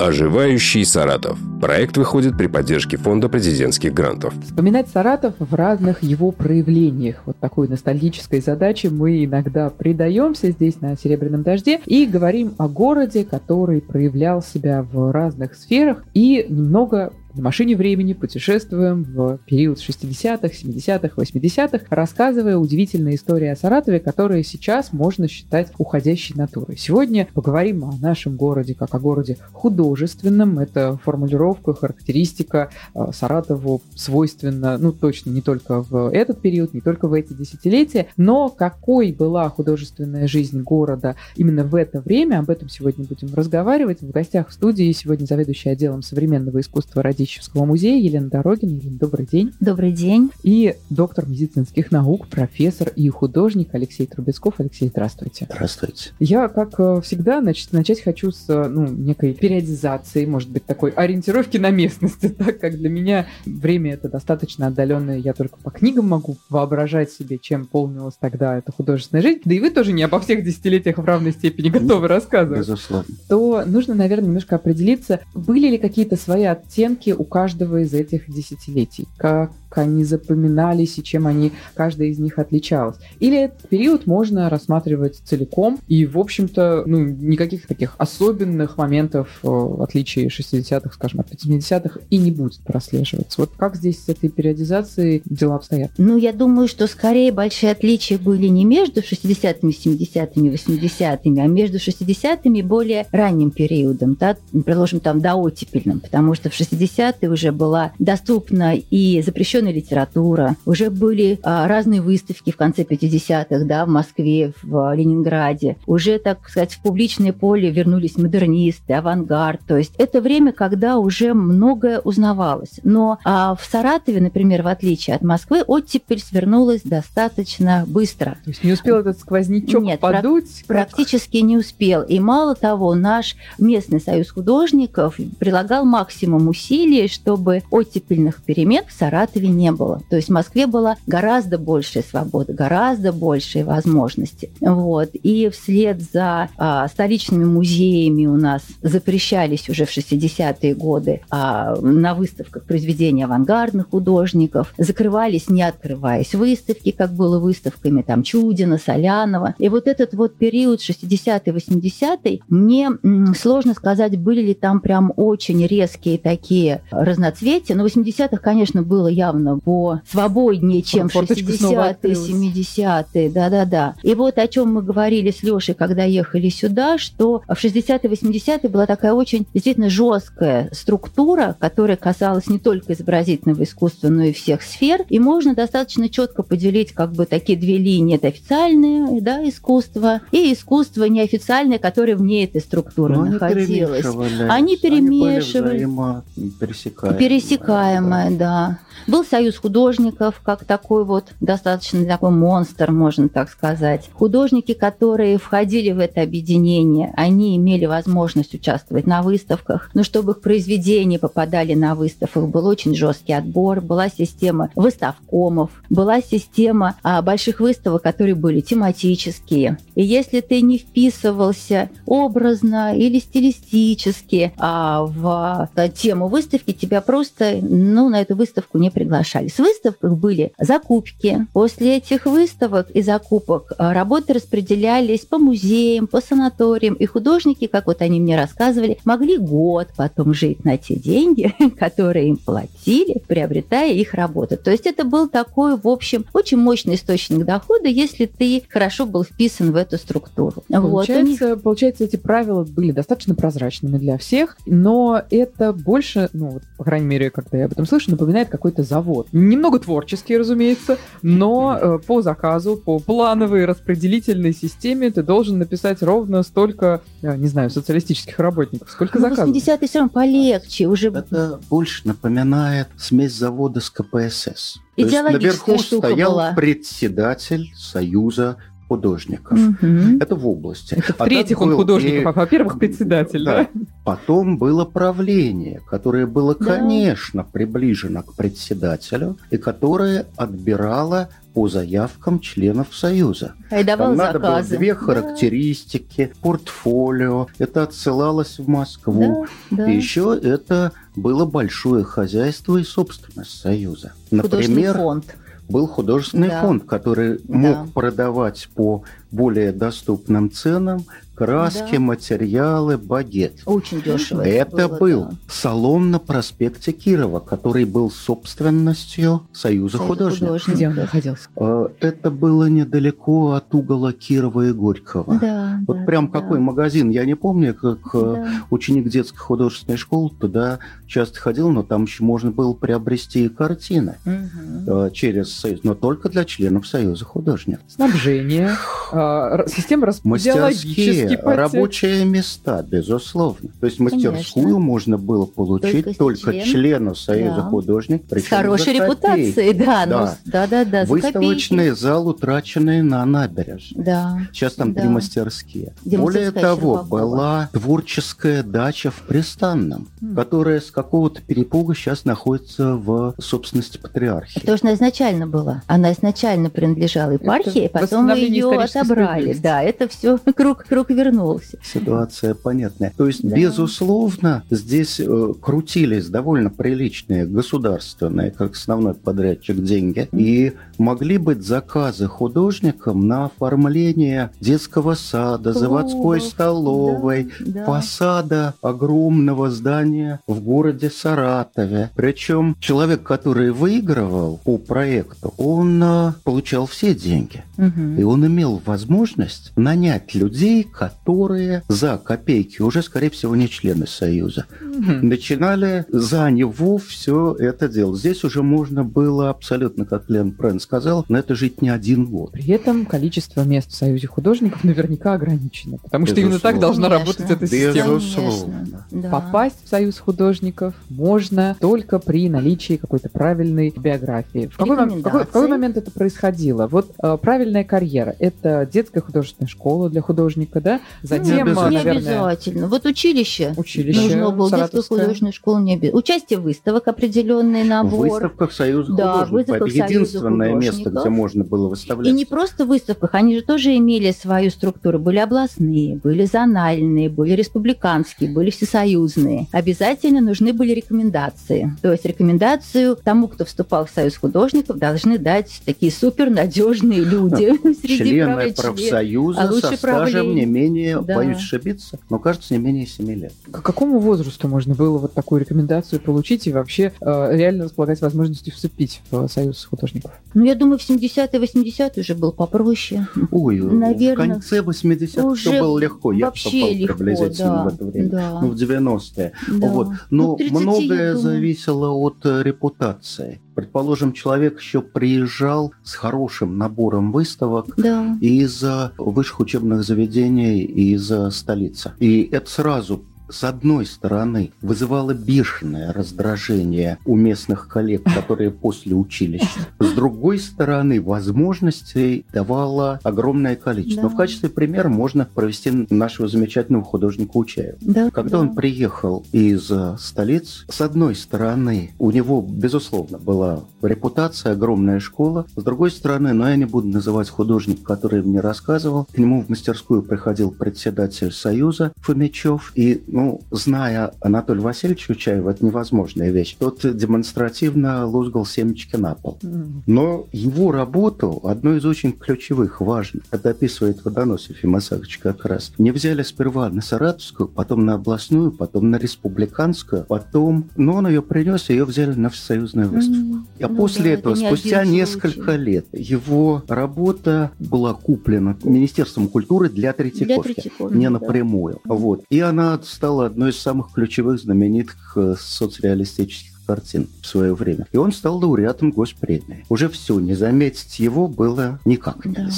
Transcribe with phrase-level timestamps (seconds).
[0.00, 1.38] Оживающий Саратов.
[1.60, 4.32] Проект выходит при поддержке Фонда президентских грантов.
[4.42, 7.20] Вспоминать Саратов в разных его проявлениях.
[7.26, 13.26] Вот такой ностальгической задаче мы иногда предаемся здесь на «Серебряном дожде» и говорим о городе,
[13.26, 20.48] который проявлял себя в разных сферах и немного на машине времени путешествуем в период 60-х,
[20.48, 26.76] 70-х, 80-х, рассказывая удивительные истории о Саратове, которые сейчас можно считать уходящей натурой.
[26.76, 30.58] Сегодня поговорим о нашем городе как о городе художественном.
[30.58, 37.06] Это формулировка, характеристика э, Саратову свойственна, ну точно не только в этот период, не только
[37.06, 42.68] в эти десятилетия, но какой была художественная жизнь города именно в это время, об этом
[42.68, 44.00] сегодня будем разговаривать.
[44.00, 48.70] В гостях в студии сегодня заведующий отделом современного искусства ради Радищевского музея Елена Дорогина.
[48.70, 49.52] Елена, добрый день.
[49.60, 50.30] Добрый день.
[50.42, 54.54] И доктор медицинских наук, профессор и художник Алексей Трубецков.
[54.56, 55.46] Алексей, здравствуйте.
[55.50, 56.12] Здравствуйте.
[56.18, 60.92] Я, как э, всегда, значит, начать хочу с э, ну, некой периодизации, может быть, такой
[60.92, 65.18] ориентировки на местности, так как для меня время это достаточно отдаленное.
[65.18, 69.42] Я только по книгам могу воображать себе, чем полнилась тогда эта художественная жизнь.
[69.44, 72.60] Да и вы тоже не обо всех десятилетиях в равной степени готовы рассказывать.
[72.60, 73.14] Безусловно.
[73.28, 79.08] То нужно, наверное, немножко определиться, были ли какие-то свои оттенки у каждого из этих десятилетий,
[79.16, 82.96] как они запоминались и чем они, каждая из них отличалась.
[83.18, 89.48] Или этот период можно рассматривать целиком, и, в общем-то, ну, никаких таких особенных моментов, э,
[89.48, 93.40] в отличие 60-х, скажем, от 80-х, и не будет прослеживаться.
[93.40, 95.90] Вот как здесь с этой периодизацией дела обстоят?
[95.98, 101.78] Ну, я думаю, что скорее большие отличия были не между 60-ми, 70-ми, 80-ми, а между
[101.78, 107.52] 60-ми и более ранним периодом, да, предложим там до оттепельным, потому что в 60-е уже
[107.52, 113.84] была доступна и запрещенная запрещенная литература, уже были а, разные выставки в конце 50-х, да,
[113.84, 119.92] в Москве, в Ленинграде, уже, так сказать, в публичное поле вернулись модернисты, авангард, то есть
[119.98, 122.80] это время, когда уже многое узнавалось.
[122.84, 128.38] Но а, в Саратове, например, в отличие от Москвы, оттепель свернулась достаточно быстро.
[128.44, 130.64] То есть не успел этот сквознячок Нет, подуть?
[130.66, 132.02] практически не успел.
[132.02, 139.49] И мало того, наш местный союз художников прилагал максимум усилий, чтобы оттепельных перемен в Саратове
[139.50, 140.02] не было.
[140.08, 144.50] То есть в Москве была гораздо большая свобода, гораздо большие возможности.
[144.60, 145.10] Вот.
[145.12, 152.14] И вслед за а, столичными музеями у нас запрещались уже в 60-е годы а, на
[152.14, 159.54] выставках произведения авангардных художников, закрывались, не открываясь, выставки, как было выставками там Чудина, Солянова.
[159.58, 162.90] И вот этот вот период 60-й, 80-й, мне
[163.34, 167.74] сложно сказать, были ли там прям очень резкие такие разноцветия.
[167.74, 173.30] Но в 80-х, конечно, было явно явно по свободнее, чем 60-е, 70-е.
[173.30, 173.94] Да-да-да.
[174.02, 178.68] И вот о чем мы говорили с Лешей, когда ехали сюда, что в 60-е, 80-е
[178.68, 184.62] была такая очень действительно жесткая структура, которая касалась не только изобразительного искусства, но и всех
[184.62, 185.04] сфер.
[185.08, 188.16] И можно достаточно четко поделить как бы такие две линии.
[188.16, 194.04] Это официальное да, искусство и искусство неофициальное, которое вне этой структуры но находилось.
[194.48, 195.84] Они перемешивали.
[195.84, 197.18] Они пересекаемые.
[197.18, 198.78] Пересекаемое, да.
[199.06, 204.10] Был союз художников, как такой вот достаточно такой монстр, можно так сказать.
[204.12, 210.40] Художники, которые входили в это объединение, они имели возможность участвовать на выставках, но чтобы их
[210.40, 217.60] произведения попадали на выставках, был очень жесткий отбор, была система выставкомов, была система а, больших
[217.60, 219.78] выставок, которые были тематические.
[219.94, 227.58] И если ты не вписывался образно или стилистически а, в а, тему выставки, тебя просто
[227.62, 229.19] ну, на эту выставку не приглашали.
[229.48, 231.46] С выставках были закупки.
[231.52, 236.94] После этих выставок и закупок а, работы распределялись по музеям, по санаториям.
[236.94, 242.28] И художники, как вот они мне рассказывали, могли год потом жить на те деньги, которые
[242.28, 244.56] им платили, приобретая их работу.
[244.56, 249.24] То есть это был такой, в общем, очень мощный источник дохода, если ты хорошо был
[249.24, 250.64] вписан в эту структуру.
[250.68, 256.84] Получается, вот, получается эти правила были достаточно прозрачными для всех, но это больше, ну, по
[256.84, 259.28] крайней мере, когда я об этом слышу, напоминает какой-то какой-то завод.
[259.32, 266.42] Немного творческий, разумеется, но э, по заказу, по плановой распределительной системе ты должен написать ровно
[266.42, 268.90] столько, э, не знаю, социалистических работников.
[268.90, 269.54] Сколько ну, заказов?
[269.54, 270.86] 80-е все равно полегче.
[270.86, 271.08] Уже...
[271.08, 274.78] Это больше напоминает смесь завода с КПСС.
[274.96, 276.52] Идеологическая наверху штука стоял была.
[276.52, 278.56] председатель Союза
[278.94, 279.56] художников.
[279.56, 280.18] Мгм.
[280.20, 280.94] Это в области.
[280.94, 282.22] Это А в-третьих, он был художник.
[282.22, 283.68] и- Во-первых, председатель, да?
[284.04, 286.64] Потом было правление, которое было, Да.
[286.76, 293.52] конечно, приближено к председателю и которое отбирало по заявкам членов Союза.
[293.70, 294.76] И давал Там надо было заказы.
[294.76, 297.46] две Да, характеристики, портфолио.
[297.58, 299.46] Это отсылалось в Москву.
[299.70, 299.90] Да, да.
[299.92, 304.14] И еще это было большое хозяйство и собственность Союза.
[304.32, 305.26] Например, фонд.
[305.70, 306.62] Был художественный Да.
[306.62, 307.56] фонд, который Да.
[307.56, 311.04] мог продавать по более доступным ценам
[311.44, 312.00] краски, Да.
[312.00, 313.62] материалы, багет.
[313.64, 314.42] Очень дешево.
[314.42, 315.30] Это было, был да.
[315.48, 320.48] салон на проспекте Кирова, который был собственностью Союза Союз художников.
[320.48, 320.74] художников.
[320.74, 321.48] Где он находился?
[321.56, 325.38] Э, Это было недалеко от угола Кирова и Горького.
[325.40, 326.40] Да, Вот да, прям да.
[326.40, 328.48] какой магазин, я не помню, как э, Да.
[328.70, 334.16] ученик детской художественной школы туда часто ходил, но там еще можно было приобрести и картины
[334.24, 337.84] э, через Союз, но только для членов Союза художников.
[337.88, 338.72] Снабжение,
[339.12, 341.74] а, система Мастерские, подтекст.
[341.74, 343.70] рабочие места, безусловно.
[343.80, 344.78] То есть мастерскую Конечно.
[344.78, 346.64] можно было получить Только только, член.
[346.64, 347.62] члену Союза Да.
[347.62, 348.38] художников.
[348.38, 350.04] С хорошей репутацией, да.
[350.06, 350.36] ну, Да.
[350.44, 351.04] Да, да, да.
[351.06, 354.04] за Выставочный зал, утраченный на набережной.
[354.04, 354.38] Да.
[354.52, 355.00] Сейчас там Да.
[355.00, 355.92] три мастерские.
[356.04, 357.04] Где Более того, Щербакова.
[357.26, 360.34] была творческая дача в Пристанном, М.
[360.34, 364.60] которая с какого-то перепуга сейчас находится в собственности патриархии.
[364.60, 365.82] Потому что она изначально была.
[365.86, 369.54] Она изначально принадлежала епархии, Это потом ее отобрали.
[369.54, 371.78] Да, это все круг, круг вернулся.
[371.84, 373.12] Ситуация понятная.
[373.16, 373.54] То есть, Да.
[373.56, 380.28] безусловно, здесь э, крутились довольно приличные государственные, как основной подрядчик, деньги.
[380.32, 387.84] И могли быть заказы художникам на оформление детского сада, заводской Клубов, столовой, Да, да.
[387.86, 392.10] фасада огромного здания в городе Саратове.
[392.16, 397.62] Причем человек, который выигрывал по проекту, он э, получал все деньги.
[397.76, 398.18] Мгм.
[398.18, 404.66] И он имел возможность нанять людей, которые за копейки, уже, скорее всего, не члены Союза,
[404.82, 405.28] Мгм.
[405.28, 408.18] начинали за него все это делать.
[408.20, 412.52] Здесь уже можно было абсолютно, как Лен Прен сказал, на это жить не один год.
[412.52, 416.80] При этом количество мест в Союзе художников наверняка ограничено, потому что именно так Безусловно.
[416.80, 417.44] должна Конечно.
[417.46, 418.14] работать эта система.
[418.16, 419.06] Безусловно.
[419.10, 419.30] Да.
[419.30, 424.66] Попасть в Союз художников можно только при наличии какой-то правильной биографии.
[424.72, 426.86] В какой, в какой- в какой момент это происходило?
[426.88, 430.89] Вот э, правильная карьера– это детская художественная школа для художника, да?
[431.22, 432.88] Затем, Не э, не наверное, обязательно.
[432.88, 433.74] Вот училище.
[433.76, 436.18] училище Нужно было детскую художественную школу не обязательно.
[436.18, 438.28] Участие в выставок, определенный В набор.
[438.28, 439.52] выставках Союза Да, в художников.
[439.52, 442.34] выставках Это единственное место, где можно было И выставлять.
[442.34, 445.18] не просто в выставках, они же тоже имели свою структуру.
[445.18, 449.66] Были областные, были зональные, были республиканские, были всесоюзные.
[449.72, 451.96] Обязательно нужны были рекомендации.
[452.02, 458.16] То есть рекомендацию тому, кто вступал в Союз художников, должны дать такие супернадежные люди среди
[458.18, 461.36] Члены профсоюза а лучше со стажем не менее, Да.
[461.36, 463.52] боюсь ошибиться, но кажется, не менее 7 лет.
[463.70, 468.72] К какому возрасту можно было вот такую рекомендацию получить и вообще э, реально располагать возможностью
[468.72, 470.32] вступить в Союз художников?
[470.54, 473.26] Ну, я думаю, в 70-е, 80-е уже был попроще.
[473.50, 476.32] Ой, в Наверно, конце 80-х уже все было легко.
[476.32, 478.28] Я вообще попал легко, приблизительно да, в это время.
[478.30, 478.60] да.
[478.60, 479.52] Ну, в 90-е.
[479.68, 479.88] Да.
[479.88, 480.08] Вот.
[480.30, 481.38] Ну, Но к 30, я многое думаю.
[481.38, 483.60] зависело от э, репутации.
[483.74, 488.36] Предположим, человек еще приезжал с хорошим набором выставок Да.
[488.40, 488.84] из
[489.16, 492.12] высших учебных заведений из э, столицы.
[492.18, 499.80] И это сразу с одной стороны, вызывало бешеное раздражение у местных коллег, которые после училища.
[499.98, 504.22] С другой стороны, возможностей давало огромное количество.
[504.22, 504.28] Да.
[504.28, 507.98] Но в качестве примера можно провести нашего замечательного художника Учаева.
[508.00, 508.60] Да, Когда да.
[508.60, 515.66] он приехал из столиц, с одной стороны, у него, безусловно, была репутация, огромная школа.
[515.76, 519.68] С другой стороны, но я не буду называть художника, который мне рассказывал, к нему в
[519.68, 526.76] мастерскую приходил председатель Союза Фомичев, и, ну, зная Анатолия Васильевича Учаева, это невозможная вещь.
[526.78, 529.58] Тот демонстративно лузгал семечки на пол.
[530.06, 535.92] Но его работу, одну из очень ключевых, важных, это описывает Водоносов Ефим Исаакович как раз,
[535.98, 541.42] не взяли сперва на Саратовскую, потом на областную, потом на республиканскую, потом, но он ее
[541.42, 543.40] принес, и ее взяли на всесоюзную выставку.
[543.40, 543.66] Мгм.
[543.90, 545.80] Ну после да, этого, это не спустя несколько случай.
[545.82, 550.74] лет, его работа была куплена Министерством культуры для Для Третьяковки.
[550.74, 551.30] Третьяковки, Не да.
[551.30, 552.00] напрямую.
[552.04, 552.42] Вот.
[552.50, 558.06] И она стала одной из самых ключевых знаменитых э, соцреалистических картин в свое время.
[558.12, 559.84] И он стал лауреатом госпремии.
[559.88, 562.68] Уже все, не заметить его было никак Да.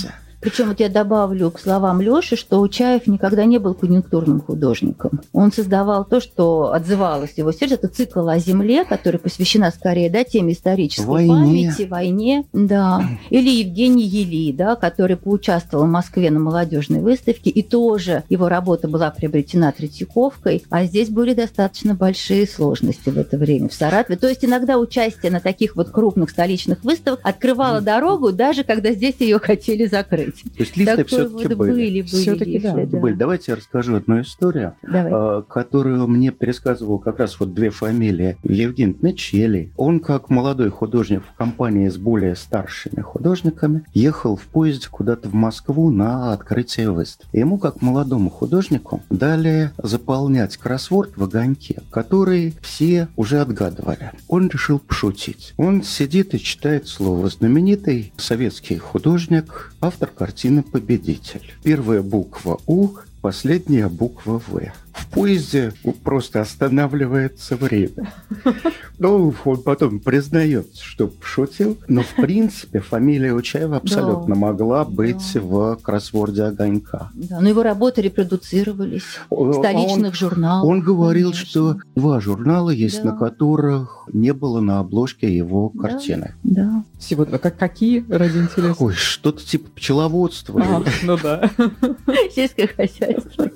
[0.43, 5.21] Причем вот я добавлю к словам Лёши, что Учаев никогда не был конъюнктурным художником.
[5.33, 7.75] Он создавал то, что отзывалось его сердце.
[7.75, 11.33] Это цикл о земле, который посвящена скорее да, теме исторической Войне.
[11.33, 12.45] памяти, войне.
[12.53, 13.03] Да.
[13.31, 18.89] Или Евгений Ели, да, который поучаствовал в Москве на молодежной выставке, и тоже его работа
[18.89, 24.19] была приобретена Третьяковкой, а здесь были достаточно большие сложности в это время в Саратове.
[24.19, 29.15] То есть иногда участие на таких вот крупных столичных выставках открывало дорогу, даже когда здесь
[29.21, 30.32] ее хотели закрыть.
[30.57, 31.73] То есть листы все-таки вот были.
[31.73, 32.75] были, были Всё-таки да.
[32.75, 32.99] да.
[32.99, 33.15] Были.
[33.15, 35.13] Давайте я расскажу одну историю, Давай.
[35.13, 38.37] а, которую мне пересказывал как раз вот две фамилии.
[38.43, 39.73] Евгений Мечели.
[39.77, 45.35] Он, как молодой художник в компании с более старшими художниками, ехал в поезде куда-то в
[45.35, 47.37] Москву на открытие выставки.
[47.37, 54.13] Ему, как молодому художнику, дали заполнять кроссворд в огоньке, который все уже отгадывали.
[54.29, 55.55] Он решил пошутить.
[55.57, 57.29] Он сидит и читает слово.
[57.29, 61.53] Знаменитый советский художник, автор картины «Победитель».
[61.65, 62.91] Первая буква «У»,
[63.23, 64.73] последняя буква «В».
[64.93, 65.73] В поезде
[66.05, 68.13] просто останавливается время.
[68.99, 75.77] Ну, он потом признается, что пошутил, но в принципе фамилия Учаева абсолютно могла быть в
[75.83, 77.11] кроссворде «Огонька».
[77.15, 80.65] Да, но его работы репродуцировались в Он- столичных журналах.
[80.65, 81.49] Он говорил, конечно.
[81.49, 83.11] что два журнала есть, Да.
[83.13, 85.89] на которых не было на обложке его Да.
[85.89, 86.35] картины.
[86.45, 86.85] Да.
[87.01, 88.77] Всего как, какие ради интереса?
[88.79, 90.63] Ой, что-то типа пчеловодства.
[90.65, 91.51] А, ну да.
[92.37, 93.51] Сельское хозяйство.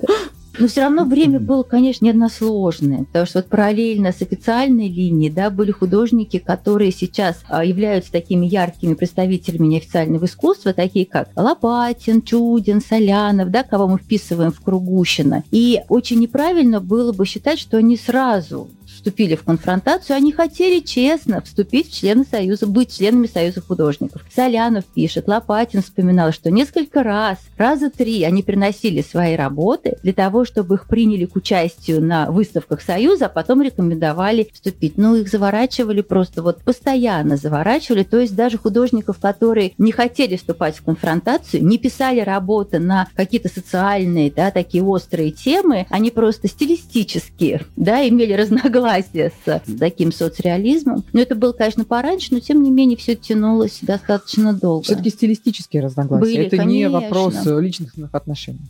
[0.59, 5.51] Но все равно время было, конечно, односложное, потому что вот параллельно с официальной линией да,
[5.51, 12.81] были художники, которые сейчас а, являются такими яркими представителями неофициального искусства, такие как Лопатин, Чудин,
[12.81, 15.45] Солянов, да, кого мы вписываем в Кругущина.
[15.51, 21.41] И очень неправильно было бы считать, что они сразу вступили в конфронтацию, они хотели честно
[21.43, 24.23] вступить в члены Союза, быть членами Союза художников.
[24.35, 30.45] Солянов пишет, Лопатин вспоминал, что несколько раз, раза три они приносили свои работы для того,
[30.45, 34.97] чтобы их приняли к участию на выставках Союза, а потом рекомендовали вступить.
[34.97, 40.77] Ну, их заворачивали просто вот постоянно заворачивали, то есть даже художников, которые не хотели вступать
[40.77, 47.61] в конфронтацию, не писали работы на какие-то социальные, да, такие острые темы, они просто стилистически,
[47.77, 51.05] да, имели разногласия с, с таким соцреализмом.
[51.13, 54.85] Но это было, конечно, пораньше, но тем не менее все тянулось достаточно долго.
[54.85, 56.25] Все-таки стилистические разногласия.
[56.25, 57.01] Были, Это не конечно.
[57.01, 58.61] вопрос э, личностных отношений.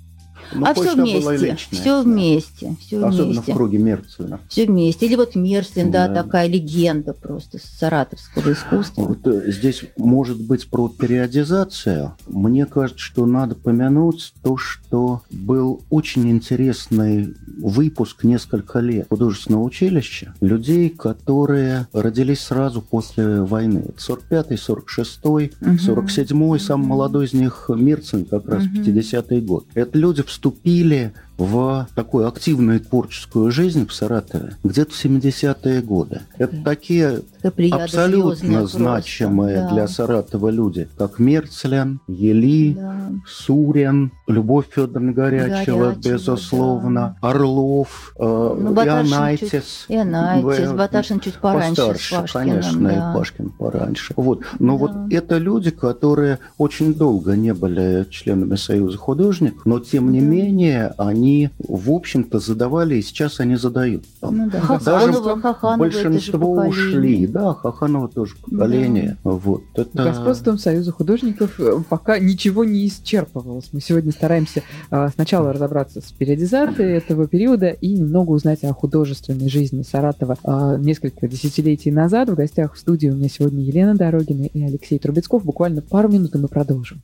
[0.55, 3.53] Ну, а все вместе, все вместе, все Особенно вместе.
[3.53, 4.41] в круге Мерцена.
[4.49, 5.07] Все вместе.
[5.07, 6.23] Или вот Мерслин, да, Да.
[6.23, 9.03] такая легенда просто саратовского искусства.
[9.03, 12.15] Вот э, здесь может быть про периодизацию.
[12.27, 20.35] Мне кажется, что надо помянуть то, что был очень интересный выпуск несколько лет художественного училища
[20.41, 23.85] людей, которые родились сразу после войны.
[23.99, 25.77] 45-й, 46-й, Мгм.
[25.77, 26.89] 47-й, самый Мгм.
[26.89, 28.83] молодой из них Мирцин, как раз Мгм.
[28.83, 29.67] 50-й год.
[29.75, 36.23] Это люди вступили в такую активную творческую жизнь в Саратове где-то в 70-е годы.
[36.39, 36.63] Это Да.
[36.65, 38.79] такие Такая плеяда абсолютно просто.
[38.79, 39.69] значимые Да.
[39.71, 43.11] для Саратова люди, как Мерцлен, Ели, Да.
[43.29, 45.51] Сурен, Любовь Федоровна Горячева,
[45.91, 49.85] Горячева, безусловно, Орлов, э, Ну, Ионайтис.
[49.89, 52.47] И Анайтис, Б- Батаршин чуть пораньше Постарше, с Пашкиным.
[52.49, 52.95] конечно, да.
[53.13, 54.15] и Пашкин пораньше.
[54.17, 54.41] Вот.
[54.59, 54.79] Но Да.
[54.79, 60.27] вот это люди, которые очень долго не были членами Союза художников, но тем не Да.
[60.27, 61.26] менее они,
[61.59, 64.05] в общем-то, задавали, и сейчас они задают.
[64.21, 69.17] Там Ну да, Даже Хаханова, Хаханова, это же Большинство ушли, да, Хаханова тоже поколение.
[69.25, 70.05] Вот это.
[70.05, 73.69] Господством Союза художников э, пока ничего не исчерпывалось.
[73.73, 79.49] Мы сегодня стараемся э, сначала разобраться с периодизацией этого периода и немного узнать о художественной
[79.49, 80.37] жизни Саратова.
[80.45, 84.99] Э, Несколько десятилетий назад в гостях в студии у меня сегодня Елена Дорогина и Алексей
[84.99, 85.45] Трубецков.
[85.45, 87.03] Буквально пару минут, и мы продолжим.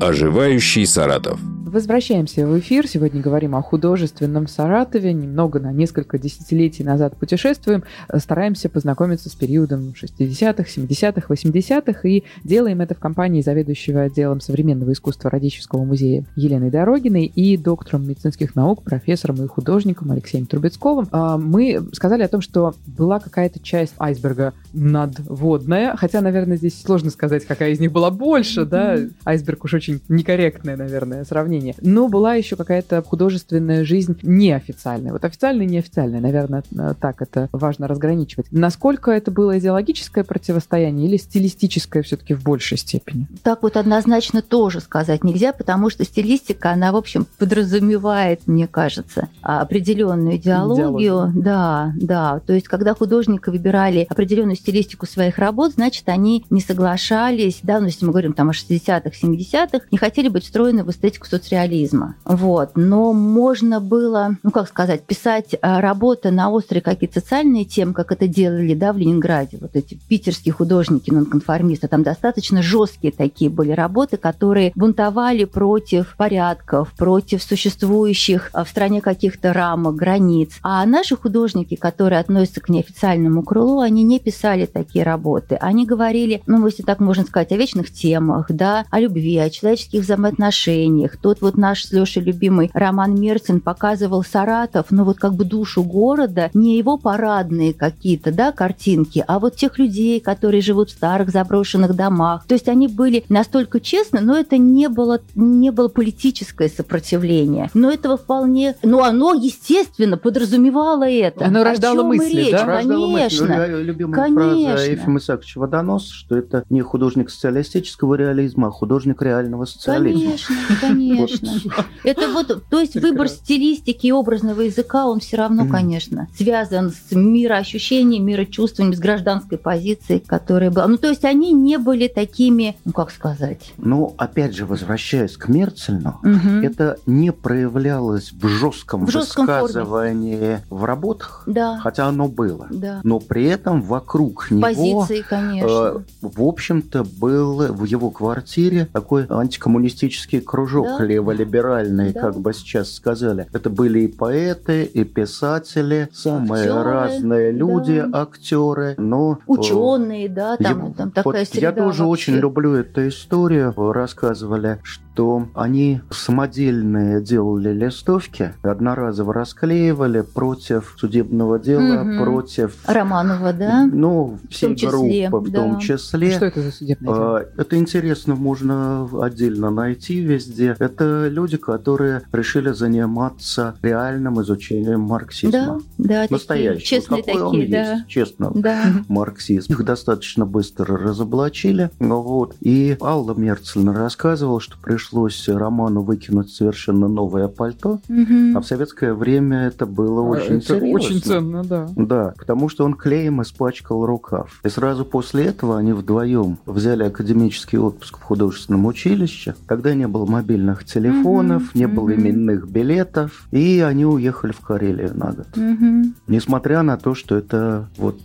[0.00, 1.40] Оживающий Саратов.
[1.74, 2.86] Возвращаемся в эфир.
[2.86, 5.12] Сегодня говорим о художественном Саратове.
[5.12, 7.82] Немного на несколько десятилетий назад путешествуем.
[8.16, 12.08] Стараемся познакомиться с периодом 60-х, 70-х, 80-х.
[12.08, 18.06] И делаем это в компании заведующего отделом современного искусства Радического музея Еленой Дорогиной и доктором
[18.06, 21.08] медицинских наук, профессором и художником Алексеем Трубецковым.
[21.10, 25.96] А, Мы сказали о том, что была какая-то часть айсберга надводная.
[25.96, 28.64] Хотя, наверное, здесь сложно сказать, какая из них была больше.
[28.64, 28.96] Да?
[29.24, 31.74] Айсберг уж очень некорректное, наверное, сравнение.
[31.80, 35.12] Но была еще какая-то художественная жизнь неофициальная.
[35.12, 38.46] Вот официальная и неофициальная, наверное, э, так это важно разграничивать.
[38.50, 43.26] Насколько это было идеологическое противостояние или стилистическое все-таки в большей степени?
[43.42, 49.28] Так вот однозначно тоже сказать нельзя, потому что стилистика, она, в общем, подразумевает, мне кажется,
[49.42, 50.84] определенную идеологию.
[50.84, 51.42] Идеологию.
[51.42, 52.40] Да, да.
[52.46, 57.86] То есть, когда художники выбирали определенную стилистику своих работ, значит, они не соглашались, да, ну,
[57.86, 62.16] если мы говорим там о 60-х, 70-х, 60-х не хотели быть встроены в эстетику соцреализма.
[62.24, 62.72] Вот.
[62.74, 68.12] Но можно было, ну как сказать, писать а, работы на острые какие-то социальные темы, как
[68.12, 73.72] это делали да, в Ленинграде, вот эти питерские художники, нонконформисты, там достаточно жесткие такие были
[73.72, 80.52] работы, которые бунтовали против порядков, против существующих а, в стране каких-то рамок, границ.
[80.62, 85.56] А наши художники, которые относятся к неофициальному крылу, они не писали такие работы.
[85.56, 90.02] Они говорили, ну, если так можно сказать, о вечных темах, да, о любви, о человеческих
[90.02, 91.16] взаимоотношениях.
[91.16, 95.82] Тот вот наш с Лешей любимый Роман Мерцин показывал Саратов, ну, вот как бы душу
[95.82, 101.30] города, не его парадные какие-то, да, картинки, а вот тех людей, которые живут в старых
[101.30, 102.44] заброшенных домах.
[102.46, 107.70] То есть они были настолько честны, но это не было, не было политическое сопротивление.
[107.72, 108.76] Но этого вполне...
[108.82, 111.46] Ну, оно, естественно, подразумевало это.
[111.46, 112.50] Оно рождало мысли, речь?
[112.50, 112.82] да?
[112.82, 113.66] Конечно.
[113.80, 114.72] Любимая Конечно.
[114.72, 120.20] фраза Ефима Исааковича Водонос, что это не художник социалистического реализма, а художник реального социализма.
[120.22, 121.50] Конечно, конечно.
[122.04, 127.12] Это вот, то есть выбор стилистики и образного языка, он все равно, конечно, связан с
[127.14, 130.86] мироощущением, мирочувствованием, с гражданской позицией, которая была.
[130.86, 133.72] Ну, то есть они не были такими, ну, как сказать.
[133.76, 136.20] Но, опять же, возвращаясь к Мерцельну,
[136.62, 139.62] это не проявлялось в жестком В жестком форме.
[139.62, 142.66] высказывании в работах, Да, хотя оно было.
[142.70, 143.00] да.
[143.04, 146.04] Но при этом вокруг него Позиции, э, конечно.
[146.22, 151.04] в общем-то, был в его квартире такой антикоммунистический кружок Да.
[151.04, 152.20] леволиберальный, Да.
[152.20, 153.46] как бы сейчас сказали.
[153.52, 158.22] Это были и поэты, и писатели, самые Актеры, разные люди, да.
[158.22, 158.94] актеры.
[158.98, 162.32] Но э, Ученые, да, там, Ев- там вот такая среда я тоже вообще.
[162.32, 163.72] очень люблю эту историю.
[163.76, 172.22] Рассказывали, что они самодельные делали листовки, одноразово расклеивали против судебного дела, Мгм.
[172.24, 173.88] против Романова, да?
[173.92, 175.58] ну, всей числе, группы в да.
[175.60, 176.30] том числе.
[176.32, 177.38] Что это за судебное дело?
[177.38, 180.76] А, Это интересно, можно отдельно найти везде.
[180.78, 185.80] Это люди, которые решили заниматься реальным изучением Да, марксизма.
[185.98, 186.80] да, такие Настоящего.
[186.80, 187.92] честные Какой он такие, да.
[187.94, 188.52] есть, честно.
[188.54, 188.82] Да.
[189.08, 189.72] Марксизм.
[189.72, 191.90] Их достаточно быстро разоблачили.
[191.98, 192.54] Ну Вот.
[192.60, 198.00] И Алла Мерцельна рассказывала, что пришлось Роману выкинуть совершенно новое пальто.
[198.08, 198.56] Мгм.
[198.56, 200.88] А в советское время это было очень А, Это серьезно.
[200.90, 201.88] очень ценно, да.
[201.96, 204.60] Да, потому что он клеем испачкал рукав.
[204.64, 209.23] И сразу после этого они вдвоем взяли академический отпуск в художественном училище,
[209.66, 212.14] когда не было мобильных телефонов, Мгм, не было мгм.
[212.20, 215.48] именных билетов, и они уехали в Карелию на год.
[215.56, 216.14] Мгм.
[216.26, 218.20] Несмотря на то, что это вот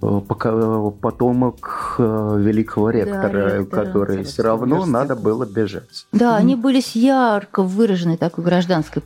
[0.00, 6.06] потомок э, великого ректора, ректора который все равно надо было бежать.
[6.12, 9.02] Да, они были с ярко выраженной такой гражданской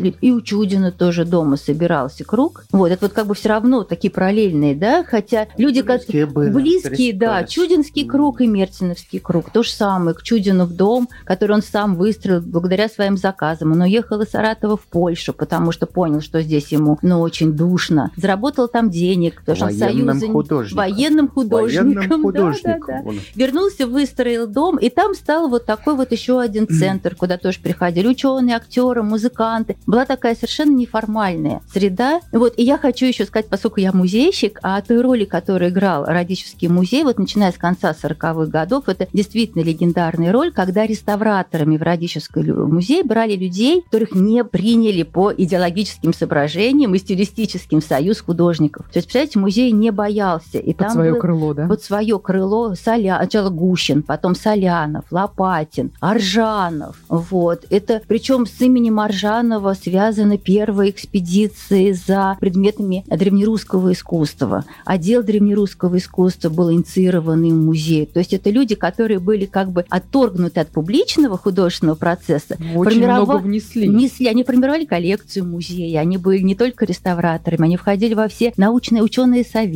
[0.00, 0.16] люди.
[0.20, 2.64] И у Чудина тоже дома собирался круг.
[2.72, 6.50] Вот, это вот как бы все равно такие параллельные, да, хотя люди как Близкие были,
[6.50, 7.44] Близкие, да.
[7.44, 9.50] Чудинский круг и Мертиновский круг.
[9.50, 13.72] То же самое, к Чудину в дом, который он сам выстроил благодаря своим заказам.
[13.72, 18.12] Он уехал из Саратова в Польшу, потому что понял, что здесь ему, ну, очень душно.
[18.16, 19.72] Заработал там денег, потому что он
[20.04, 20.76] Военным художником.
[20.76, 21.94] Военным художником.
[21.94, 22.86] Военным да, художником.
[22.86, 23.08] да, да.
[23.08, 23.20] он.
[23.34, 28.06] Вернулся, выстроил дом, и там стал вот такой вот еще один центр, куда тоже приходили
[28.06, 29.76] ученые, актеры, музыканты.
[29.86, 32.20] Была такая совершенно неформальная среда.
[32.32, 36.68] Вот, и я хочу еще сказать, поскольку я музейщик, а той роли, которую играл Радищевский
[36.68, 42.52] музей, вот начиная с конца 40-х годов, это действительно легендарная роль, когда реставраторами в Радищевский
[42.52, 48.86] музей брали людей, которых не приняли по идеологическим соображениям и стилистическим союз художников.
[48.86, 50.58] То есть, представляете, музей не боялся.
[50.58, 51.66] И Под там свое было- крыло, да?
[51.66, 53.16] вот свое крыло Соля...
[53.20, 56.96] сначала Гущин, потом Солянов, Лопатин, Аржанов.
[57.08, 57.64] Вот.
[57.70, 64.64] Это причем с именем Аржанова связаны первые экспедиции за предметами древнерусского искусства.
[64.84, 68.06] Отдел древнерусского искусства был инициированный в музей.
[68.06, 73.24] То есть это люди, которые были как бы отторгнуты от публичного художественного процесса, Очень формирова-
[73.24, 73.88] много внесли.
[73.88, 79.02] Несли, они формировали коллекцию музея, они были не только реставраторами, они входили во все научные
[79.02, 79.75] ученые советы,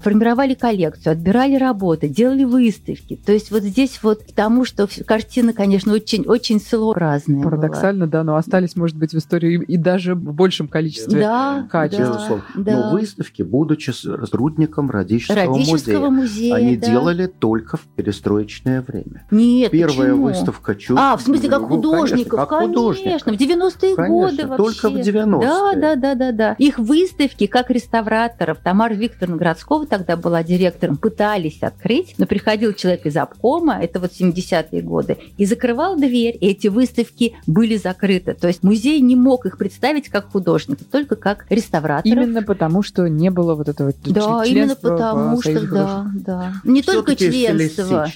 [0.00, 3.16] формировали коллекцию, отбирали работы, делали выставки.
[3.16, 6.60] То есть вот здесь вот к тому, что картина, конечно, очень, очень
[6.94, 7.42] разная.
[7.42, 11.20] Парадоксально, да, но остались, может быть, в истории и даже в большем количестве.
[11.20, 12.06] Да, качества.
[12.06, 12.44] да, Безусловно.
[12.56, 12.72] да.
[12.72, 16.86] Но выставки, будучи сотрудником Радищевского, Радищевского музея, музея, они да.
[16.86, 19.26] делали только в перестроечное время.
[19.30, 20.24] Нет, Первая почему?
[20.24, 20.96] выставка чуть...
[20.98, 23.22] А, в смысле, как Ну, художников, конечно, как художников.
[23.24, 24.56] конечно, в 90-е Конечно, годы вообще.
[24.56, 25.40] только в 90-е.
[25.40, 26.56] Да, да, да, да, да.
[26.58, 33.06] Их выставки как реставраторов Тамара Викторовна городского тогда была директором, пытались открыть, но приходил человек
[33.06, 38.34] из обкома, это вот 70-е годы, и закрывал дверь, и эти выставки были закрыты.
[38.34, 42.16] То есть музей не мог их представить как художников, только как реставраторов.
[42.16, 46.52] Именно потому, что не было вот этого Да, именно потому, что, да, да.
[46.64, 48.06] Не только членство.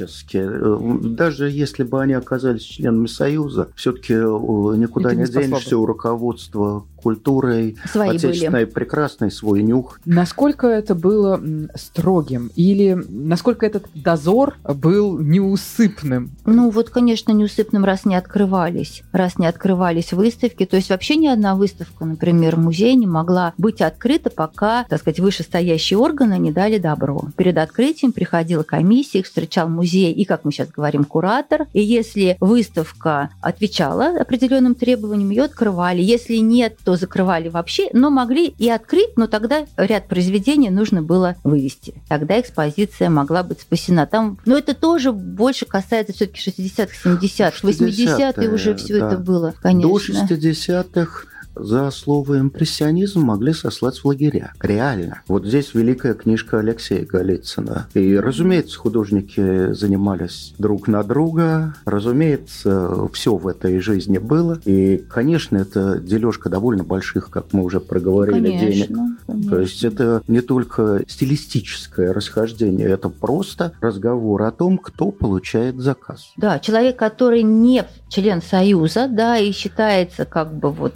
[1.03, 7.77] Даже если бы они оказались членами Союза, все-таки э, никуда не денешься у руководства культурой
[7.93, 8.75] Свои отечественной, были.
[8.75, 10.01] прекрасный свой нюх.
[10.05, 11.41] Насколько это было
[11.77, 12.51] строгим?
[12.57, 16.33] Или насколько этот дозор был неусыпным?
[16.45, 20.67] Ну вот, конечно, неусыпным, раз не открывались, раз не открывались выставки.
[20.67, 25.21] То есть вообще ни одна выставка, например, музей не могла быть открыта, пока, так сказать,
[25.21, 27.23] вышестоящие органы не дали добро.
[27.37, 31.67] Перед открытием приходила комиссия, их встречал музей и, как мы сейчас говорим, куратор.
[31.73, 36.03] И если выставка отвечала определенным требованиям, ее открывали.
[36.03, 41.37] Если нет, то закрывали вообще, но могли и открыть, но тогда ряд произведений нужно было
[41.45, 41.95] вывести.
[42.09, 44.07] Тогда экспозиция могла быть спасена.
[44.07, 49.07] Там, но это тоже больше касается все-таки 60-х, 70-х, 80-е уже все да.
[49.07, 50.27] это было, конечно.
[50.27, 51.27] До 60-х
[51.57, 54.53] за слово импрессионизм могли сослать в лагеря.
[54.61, 55.23] Реально.
[55.29, 57.89] Вот здесь великая книжка Алексея Голицына.
[57.95, 61.75] И, разумеется, художники занимались друг на друга.
[61.85, 64.61] Разумеется, все в этой жизни было.
[64.65, 69.19] И, конечно, это дележка довольно больших, как мы уже проговорили, конечно, денег.
[69.27, 69.51] Конечно.
[69.51, 76.33] То есть это не только стилистическое расхождение, это просто разговор о том, кто получает заказ.
[76.37, 80.95] Да, человек, который не член Союза, да, и считается как бы вот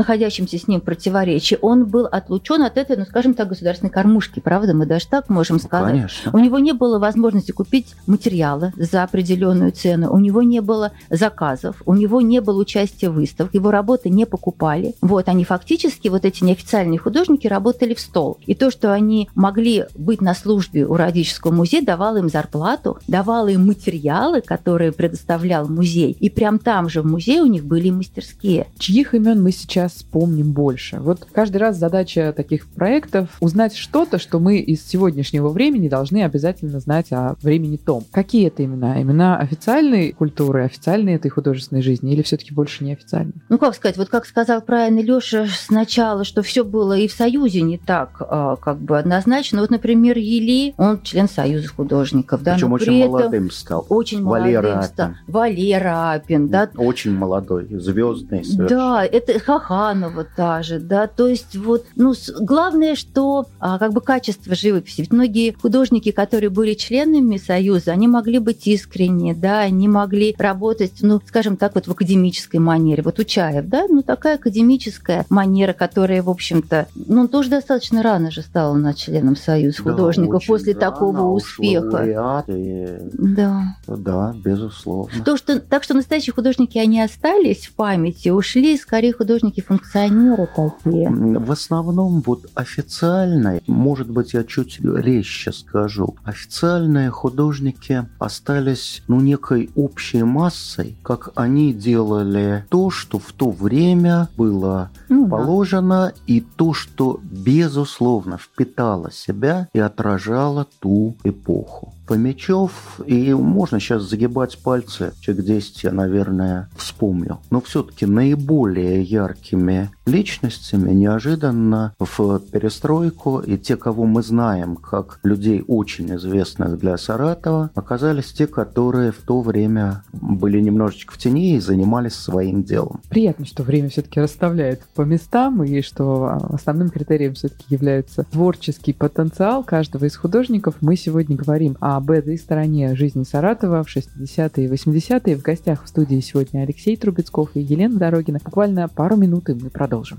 [0.00, 4.72] находящимся с ним противоречии, он был отлучен от этой, ну, скажем так, государственной кормушки, правда?
[4.74, 5.92] Мы даже так можем сказать.
[5.92, 6.30] Конечно.
[6.32, 11.82] У него не было возможности купить материалы за определенную цену, у него не было заказов,
[11.84, 14.94] у него не было участия в выставках, его работы не покупали.
[15.02, 18.38] Вот, они фактически, вот эти неофициальные художники, работали в стол.
[18.46, 23.48] И то, что они могли быть на службе у Радического музея, давало им зарплату, давало
[23.48, 26.16] им материалы, которые предоставлял музей.
[26.18, 28.66] И прям там же в музее у них были мастерские.
[28.78, 30.98] Чьих имен мы сейчас сейчас помним больше.
[31.00, 36.80] Вот каждый раз задача таких проектов узнать что-то, что мы из сегодняшнего времени должны обязательно
[36.80, 38.04] знать о времени том.
[38.10, 39.00] Какие это имена?
[39.00, 43.34] Имена официальной культуры, официальной этой художественной жизни или все-таки больше неофициальной?
[43.48, 47.62] Ну, как сказать, вот как сказал правильно Леша сначала, что все было и в Союзе
[47.62, 49.60] не так а, как бы однозначно.
[49.60, 52.42] Вот, например, Ели, он член Союза художников.
[52.42, 53.86] Да, Причем очень молодым стал.
[53.88, 55.10] Очень Валера молодым стал.
[55.26, 56.48] Валера Апин.
[56.48, 56.70] Да.
[56.76, 58.68] Очень молодой, звездный совершенно.
[58.68, 63.92] Да, это ха Стаханова та же, да, то есть вот, ну, главное, что а, как
[63.92, 65.00] бы качество живописи.
[65.02, 70.92] Ведь многие художники, которые были членами Союза, они могли быть искренние, да, они могли работать,
[71.00, 73.02] ну, скажем так, вот в академической манере.
[73.02, 78.42] Вот Учаев, да, ну, такая академическая манера, которая, в общем-то, ну, тоже достаточно рано же
[78.42, 82.44] стал на членом Союза да, художников после рано, такого успеха.
[82.48, 82.98] И...
[83.12, 83.76] Да.
[83.86, 85.24] Да, безусловно.
[85.24, 91.08] То, что, так что настоящие художники, они остались в памяти, ушли скорее художники функционеры такие?
[91.08, 99.70] В основном вот официальные, может быть, я чуть резче скажу, официальные художники остались, ну, некой
[99.76, 106.22] общей массой, как они делали то, что в то время было ну, положено, да.
[106.26, 111.94] и то, что, безусловно, впитало себя и отражало ту эпоху.
[112.10, 117.38] Фомичев, и можно сейчас загибать пальцы, человек 10 я, наверное, вспомнил.
[117.50, 125.62] Но все-таки наиболее яркими личностями неожиданно в перестройку, и те, кого мы знаем как людей
[125.68, 131.60] очень известных для Саратова, оказались те, которые в то время были немножечко в тени и
[131.60, 133.00] занимались своим делом.
[133.08, 139.62] Приятно, что время все-таки расставляет по местам, и что основным критерием все-таки является творческий потенциал
[139.62, 140.74] каждого из художников.
[140.80, 145.36] Мы сегодня говорим о об этой стороне жизни Саратова в 60-е и 80-е.
[145.36, 148.38] В гостях в студии сегодня Алексей Трубецков и Елена Дорогина.
[148.42, 150.18] Буквально пару минут, и мы продолжим.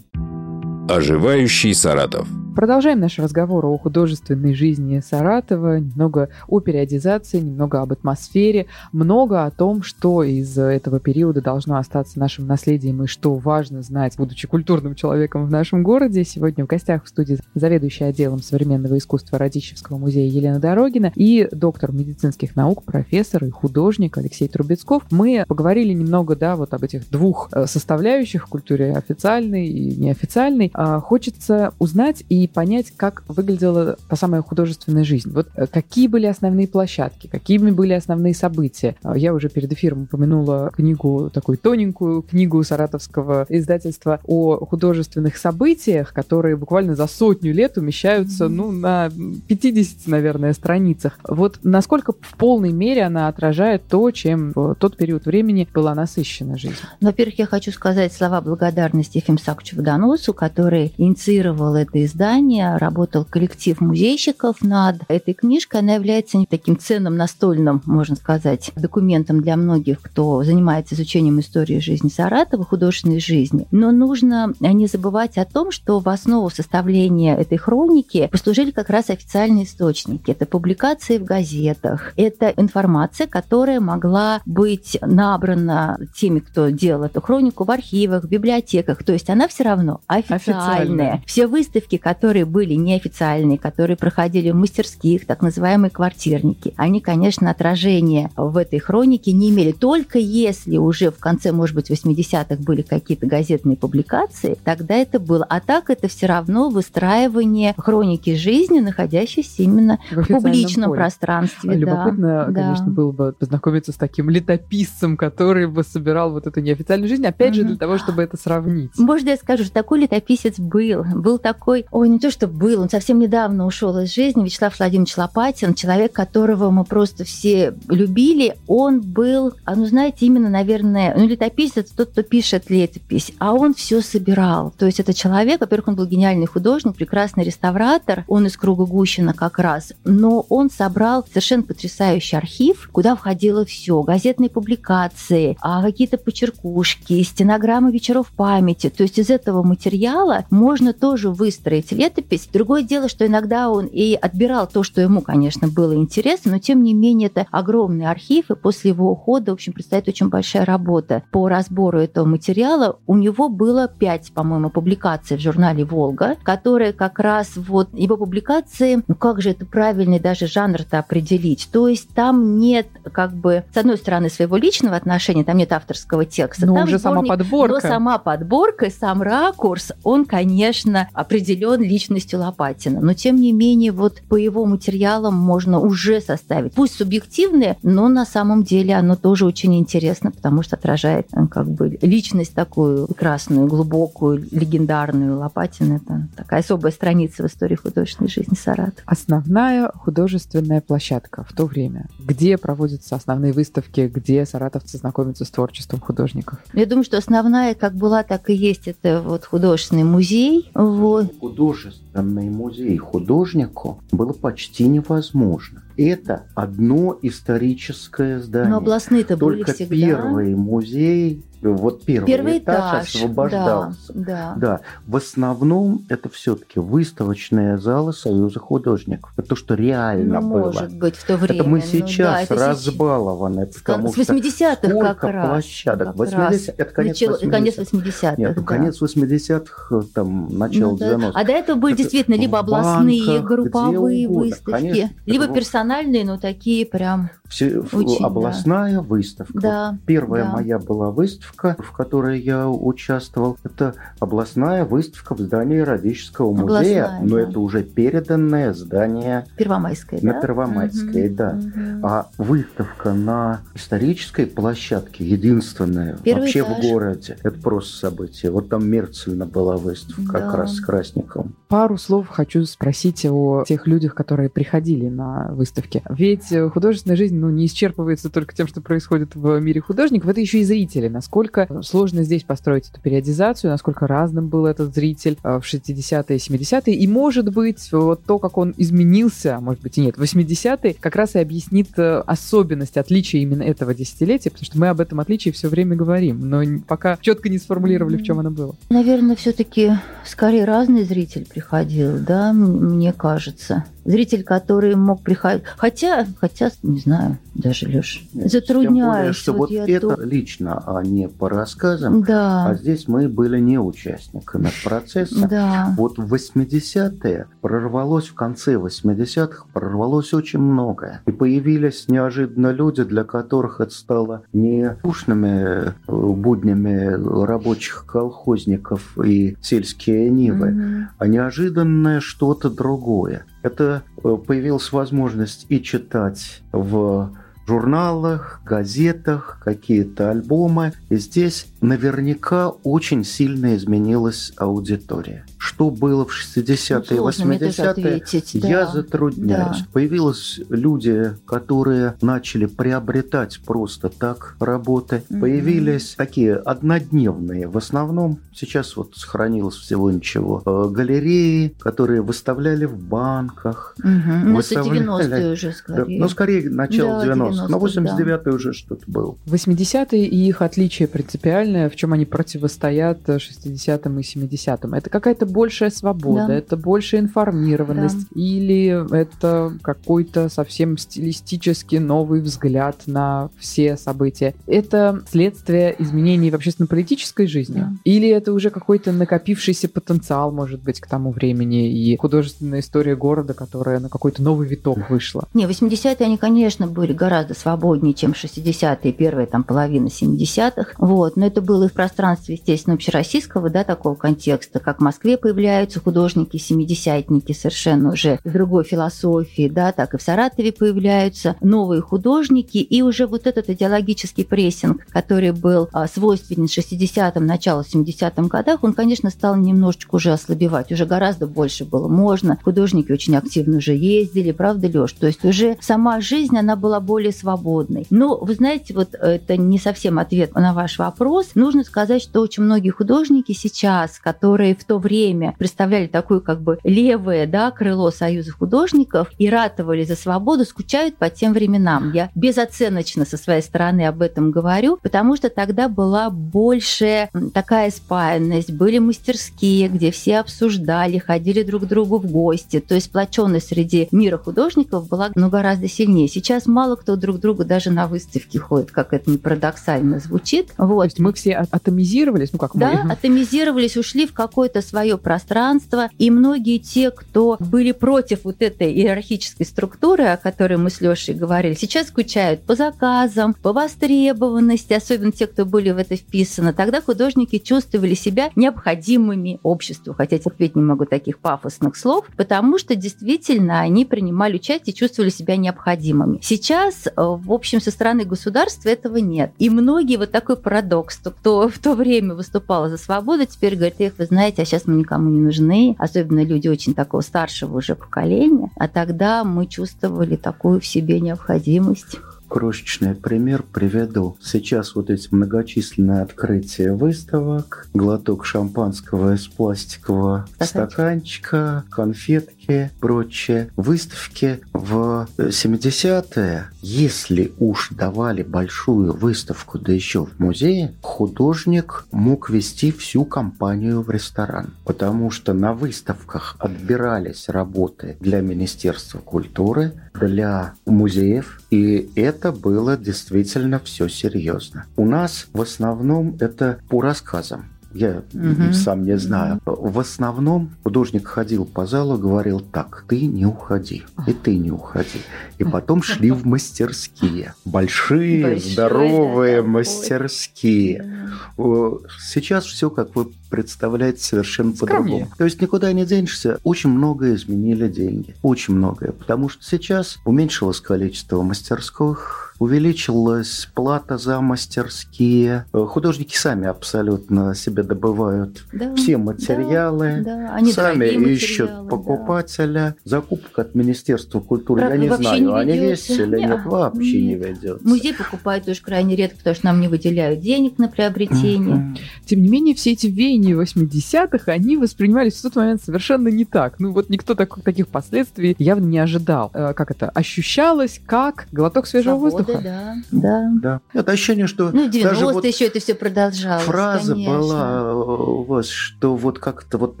[0.88, 2.28] Оживающий Саратов.
[2.60, 9.50] Продолжаем наш разговор о художественной жизни Саратова, немного о периодизации, немного об атмосфере, много о
[9.50, 14.94] том, что из этого периода должно остаться нашим наследием и что важно знать, будучи культурным
[14.94, 16.22] человеком в нашем городе.
[16.22, 21.92] Сегодня в гостях в студии заведующая отделом современного искусства Радищевского музея Елена Дорогина и доктор
[21.92, 25.04] медицинских наук, профессор и художник Алексей Трубецков.
[25.10, 30.70] Мы поговорили немного, да, вот об этих двух э, составляющих в культуре официальной и неофициальной.
[30.74, 35.30] А хочется узнать и понять, как выглядела та самая художественная жизнь.
[35.32, 38.96] Вот э, какие были основные площадки, какими были основные события.
[39.02, 46.12] А, я уже перед эфиром упомянула книгу, такую тоненькую книгу саратовского издательства о художественных событиях,
[46.12, 49.10] которые буквально за сотню лет умещаются, ну, на
[49.48, 51.18] 50, наверное, страницах.
[51.26, 56.56] Вот насколько в полной мере она отражает то, чем в тот период времени была насыщена
[56.56, 56.74] жизнь?
[57.00, 62.29] Во-первых, я хочу сказать слова благодарности Ефим Сакчеву Доносу, который инициировал это издание,
[62.78, 65.80] работал коллектив музейщиков над этой книжкой.
[65.80, 72.08] Она является таким ценным настольным, можно сказать, документом для многих, кто занимается изучением истории жизни
[72.08, 73.66] Саратова, художественной жизни.
[73.70, 79.10] Но нужно не забывать о том, что в основу составления этой хроники послужили как раз
[79.10, 80.30] официальные источники.
[80.30, 87.64] Это публикации в газетах, это информация, которая могла быть набрана теми, кто делал эту хронику
[87.64, 89.02] в архивах, в библиотеках.
[89.04, 90.36] То есть она все равно официальная.
[90.36, 91.22] официальная.
[91.26, 98.30] Все выставки, которые были неофициальные, которые проходили в мастерских, так называемые квартирники, они, конечно, отражения
[98.36, 99.72] в этой хронике не имели.
[99.72, 105.44] Только если уже в конце, может быть, 80-х были какие-то газетные публикации, тогда это было.
[105.48, 111.00] А так это все равно выстраивание хроники жизни, находящейся именно в, в публичном поле.
[111.00, 111.74] пространстве.
[111.74, 112.92] Любопытно, да, конечно, да.
[112.92, 117.64] было бы познакомиться с таким летописцем, который бы собирал вот эту неофициальную жизнь, опять же,
[117.64, 118.90] для того, чтобы это сравнить.
[118.98, 121.04] Может, я скажу, что такой летописец был.
[121.14, 125.16] Был такой, ой, не то, что был, он совсем недавно ушел из жизни, Вячеслав Владимирович
[125.16, 128.56] Лопатин, человек, которого мы просто все любили.
[128.66, 133.52] Он был, а ну, знаете, именно, наверное, ну, летописец это тот, кто пишет летопись, а
[133.52, 134.72] он все собирал.
[134.76, 139.34] То есть это человек, во-первых, он был гениальный художник, прекрасный реставратор, он из круга Гущина
[139.34, 146.18] как раз, но он собрал совершенно потрясающий архив, куда входило все, газетные публикации, а какие-то
[146.18, 148.90] почеркушки, стенограммы вечеров памяти.
[148.90, 152.48] То есть из этого материала можно тоже выстроить летопись.
[152.52, 156.82] Другое дело, что иногда он и отбирал то, что ему, конечно, было интересно, но тем
[156.82, 161.22] не менее это огромный архив, и после его ухода, в общем, предстоит очень большая работа
[161.30, 162.98] по разбору этого материала.
[163.06, 169.02] У него было пять, по-моему, публикаций в журнале «Волга», которые как раз вот его публикации,
[169.06, 171.68] ну как же это правильный даже жанр-то определить?
[171.70, 176.24] То есть там нет как бы, с одной стороны, своего личного отношения, там нет авторского
[176.24, 176.66] текста.
[176.66, 177.74] Но там уже сборник, сама подборка.
[177.74, 183.00] Но сама подборка сам ракурс, он, конечно, определен личностью Лопатина.
[183.00, 186.72] Но, тем не менее, вот по его материалам можно уже составить.
[186.74, 191.68] Пусть субъективное, но на самом деле оно тоже очень интересно, потому что отражает э, как
[191.68, 195.96] бы личность такую прекрасную, глубокую, легендарную Лопатина.
[195.96, 199.02] Это такая особая страница в истории художественной жизни Саратова.
[199.06, 206.00] Основная художественная площадка в то время, где проводятся основные выставки, где саратовцы знакомятся с творчеством
[206.00, 206.58] художников?
[206.72, 210.70] Я думаю, что основная, как была, так и есть, это вот художественный музей.
[210.74, 211.32] Вот.
[211.80, 215.82] Художественный музей художнику было почти невозможно.
[216.00, 218.70] Это одно историческое здание.
[218.70, 219.94] Но областные-то были Только всегда.
[219.94, 224.12] первый музей вот первый, первый этаж, этаж освобождался.
[224.14, 224.54] Да, да.
[224.56, 224.80] да.
[225.06, 229.30] В основном это все-таки выставочные залы Союза художников.
[229.36, 230.72] Это то, что реально ну, было.
[230.72, 231.60] Может быть, в то время.
[231.60, 233.66] Это мы сейчас ну, да, разбалованы.
[233.66, 235.48] Потому с 80-х как раз.
[235.48, 236.08] площадок.
[236.08, 236.74] Как 80 раз.
[236.78, 237.50] Это конец Начало, 80-х.
[237.50, 238.66] Конец 80-х, Нет, ну, да.
[238.66, 241.12] конец 80-х, там, начало ну, да.
[241.12, 241.32] 90-х.
[241.34, 245.89] А до этого были это действительно либо областные, банках, групповые выставки, Конечно, либо персональные,
[246.24, 249.02] но такие прям все, Очень, областная да.
[249.02, 249.60] выставка.
[249.60, 250.50] Да, Первая да.
[250.52, 253.58] моя была выставка, в которой я участвовал.
[253.64, 257.42] Это областная выставка в здании Радического музея, областная, но да.
[257.42, 260.40] это уже переданное здание Первомайское, на да?
[260.40, 261.58] Первомайской, угу, да.
[261.58, 262.06] Угу.
[262.06, 266.78] А выставка на исторической площадке единственная Первый вообще этаж.
[266.78, 267.36] в городе.
[267.42, 268.52] Это просто событие.
[268.52, 270.38] Вот там Мерцельна была выставка да.
[270.38, 271.56] как раз с Красником.
[271.66, 275.48] Пару слов хочу спросить о тех людях, которые приходили на
[275.80, 276.02] выставки.
[276.08, 280.60] Ведь художественная жизнь ну, не исчерпывается только тем, что происходит в мире художников, это еще
[280.60, 281.08] и зрители.
[281.08, 286.94] Насколько сложно здесь построить эту периодизацию, насколько разным был этот зритель э, в 60-е, 70-е,
[286.94, 290.94] и, может быть, вот то, как он изменился, а может быть и нет, в 80-е,
[290.94, 295.20] как раз и объяснит э, особенность, отличия именно этого десятилетия, потому что мы об этом
[295.20, 298.76] отличии все время говорим, но пока четко не сформулировали, в чем оно было.
[298.90, 299.92] Наверное, все-таки
[300.24, 305.59] скорее разный зритель приходил, да, мне кажется зритель, который мог приходить.
[305.76, 308.96] Хотя, хотя, не знаю, даже, Леш, затрудняюсь.
[308.96, 310.22] Тем более, что вот, вот это то...
[310.22, 312.22] лично, а не по рассказам.
[312.22, 312.68] Да.
[312.68, 315.48] А здесь мы были не участниками процесса.
[315.48, 315.94] Да.
[315.96, 321.22] Вот в 80-е прорвалось, в конце 80-х прорвалось очень многое.
[321.26, 329.56] И появились неожиданно люди, для которых это стало не скучными э, буднями рабочих колхозников и
[329.60, 331.04] сельские нивы, mm-hmm.
[331.18, 333.44] а неожиданное что-то другое.
[333.62, 337.30] Это э, появилась возможность и читать в
[337.66, 340.92] журналах, газетах, какие-то альбомы.
[341.08, 345.44] И здесь наверняка очень сильно изменилась аудитория.
[345.80, 348.68] Что было в 60-е и 80-е, да.
[348.68, 349.78] я затрудняюсь.
[349.78, 349.86] Да.
[349.94, 355.22] Появились люди, которые начали приобретать просто так работы.
[355.30, 355.40] Mm-hmm.
[355.40, 362.98] Появились такие однодневные, в основном, сейчас вот сохранилось всего ничего, э, галереи, которые выставляли в
[362.98, 363.94] банках.
[364.04, 364.40] Mm-hmm.
[364.44, 365.00] Ну, выставляли...
[365.00, 366.20] это 90-е уже скорее.
[366.20, 367.68] Ну, скорее, начало да, 90-х.
[367.68, 368.50] Но 89-е да.
[368.50, 369.34] уже что-то было.
[369.46, 374.92] 80-е и их отличие принципиальное, в чем они противостоят 60-м и 70-м.
[374.92, 376.54] Это какая-то большая свобода, да.
[376.54, 378.40] это большая информированность, да.
[378.40, 384.54] или это какой-то совсем стилистически новый взгляд на все события.
[384.66, 387.92] Это следствие изменений в общественно-политической жизни, да.
[388.02, 393.54] или это уже какой-то накопившийся потенциал, может быть, к тому времени, и художественная история города,
[393.54, 395.46] которая на какой-то новый виток вышла.
[395.54, 400.94] Не, 80-е они, конечно, были гораздо свободнее, чем 60-е, первая там половина 70-х.
[400.98, 401.36] Вот.
[401.36, 405.98] Но это было и в пространстве, естественно, общероссийского, да, такого контекста, как в Москве появляются
[405.98, 412.78] художники, семидесятники совершенно уже с другой философии, да, так и в Саратове появляются новые художники,
[412.78, 418.92] и уже вот этот идеологический прессинг, который был а, свойственен 60-м, начало 70-м годах, он,
[418.92, 424.52] конечно, стал немножечко уже ослабевать, уже гораздо больше было можно, художники очень активно уже ездили,
[424.52, 425.12] правда, Леш?
[425.12, 428.06] То есть уже сама жизнь, она была более свободной.
[428.10, 431.50] Но, вы знаете, вот это не совсем ответ на ваш вопрос.
[431.54, 436.78] Нужно сказать, что очень многие художники сейчас, которые в то время представляли такое как бы
[436.84, 442.12] левое да, крыло Союза художников и ратовали за свободу, скучают по тем временам.
[442.12, 448.72] Я безоценочно со своей стороны об этом говорю, потому что тогда была большая такая спаянность,
[448.72, 452.80] были мастерские, где все обсуждали, ходили друг к другу в гости.
[452.80, 456.28] То есть сплоченность среди мира художников была ну, гораздо сильнее.
[456.28, 460.72] Сейчас мало кто друг другу даже на выставке ходит, как это не парадоксально звучит.
[460.78, 461.02] Вот.
[461.02, 463.12] То есть мы все атомизировались, ну как да, мы?
[463.12, 469.64] атомизировались, ушли в какое-то свое пространство, и многие те, кто были против вот этой иерархической
[469.64, 475.46] структуры, о которой мы с Лешей говорили, сейчас скучают по заказам, по востребованности, особенно те,
[475.46, 476.72] кто были в это вписаны.
[476.72, 482.96] Тогда художники чувствовали себя необходимыми обществу, хотя терпеть не могу таких пафосных слов, потому что
[482.96, 486.40] действительно они принимали участие и чувствовали себя необходимыми.
[486.42, 489.52] Сейчас Э, в общем, со стороны государства этого нет.
[489.58, 494.14] И многие, вот такой парадокс, кто в то время выступал за свободу, теперь говорят, эх,
[494.18, 498.70] вы знаете, а сейчас мы никому не нужны, особенно люди очень такого старшего уже поколения,
[498.76, 502.18] а тогда мы чувствовали такую в себе необходимость.
[502.48, 504.36] Крошечный пример приведу.
[504.42, 512.59] Сейчас вот эти многочисленные открытия выставок, глоток шампанского из пластикового стаканчика, конфетки,
[513.00, 513.70] прочее.
[513.76, 522.92] Выставки в 70-е, если уж давали большую выставку, да еще в музее, художник мог вести
[522.92, 524.74] всю компанию в ресторан.
[524.84, 533.78] Потому что на выставках отбирались работы для Министерства культуры, для музеев, и это было действительно
[533.78, 534.86] все серьезно.
[534.96, 538.72] У нас в основном это по рассказам я угу.
[538.72, 539.60] сам не знаю.
[539.64, 545.20] В основном художник ходил по залу, говорил так, ты не уходи, и ты не уходи.
[545.58, 547.54] И потом шли в мастерские.
[547.64, 551.28] Большие, Большой, здоровые да, мастерские.
[551.56, 555.28] Сейчас все, как вы представляете, совершенно по-другому.
[555.36, 556.58] То есть никуда не денешься.
[556.62, 558.34] Очень многое изменили деньги.
[558.42, 559.12] Очень многое.
[559.12, 565.66] Потому что сейчас уменьшилось количество мастерских, увеличилась плата за мастерские.
[565.72, 570.54] Художники сами абсолютно себе добывают да, все материалы, да, да.
[570.54, 572.94] Они сами ищут покупателя.
[573.04, 573.10] Да.
[573.18, 577.20] Закупка от Министерства культуры, Правда, я не знаю, не они есть или нет, нет вообще
[577.20, 577.40] нет.
[577.40, 577.88] не ведется.
[577.88, 581.96] Музей покупает тоже крайне редко, потому что нам не выделяют денег на приобретение.
[582.26, 586.44] Тем не менее, все эти веяния течение 80-х они воспринимались в тот момент совершенно не
[586.44, 586.78] так.
[586.78, 589.50] Ну вот никто так, таких последствий явно не ожидал.
[589.54, 590.10] Э, как это?
[590.10, 592.49] Ощущалось как глоток свежего Свобода, воздуха.
[592.62, 593.50] Да, да.
[593.60, 593.80] Да.
[593.92, 597.38] Это ощущение, что Ну, в 90-е даже вот еще это все продолжалось, фраза конечно.
[597.38, 600.00] была у вас, что вот как-то вот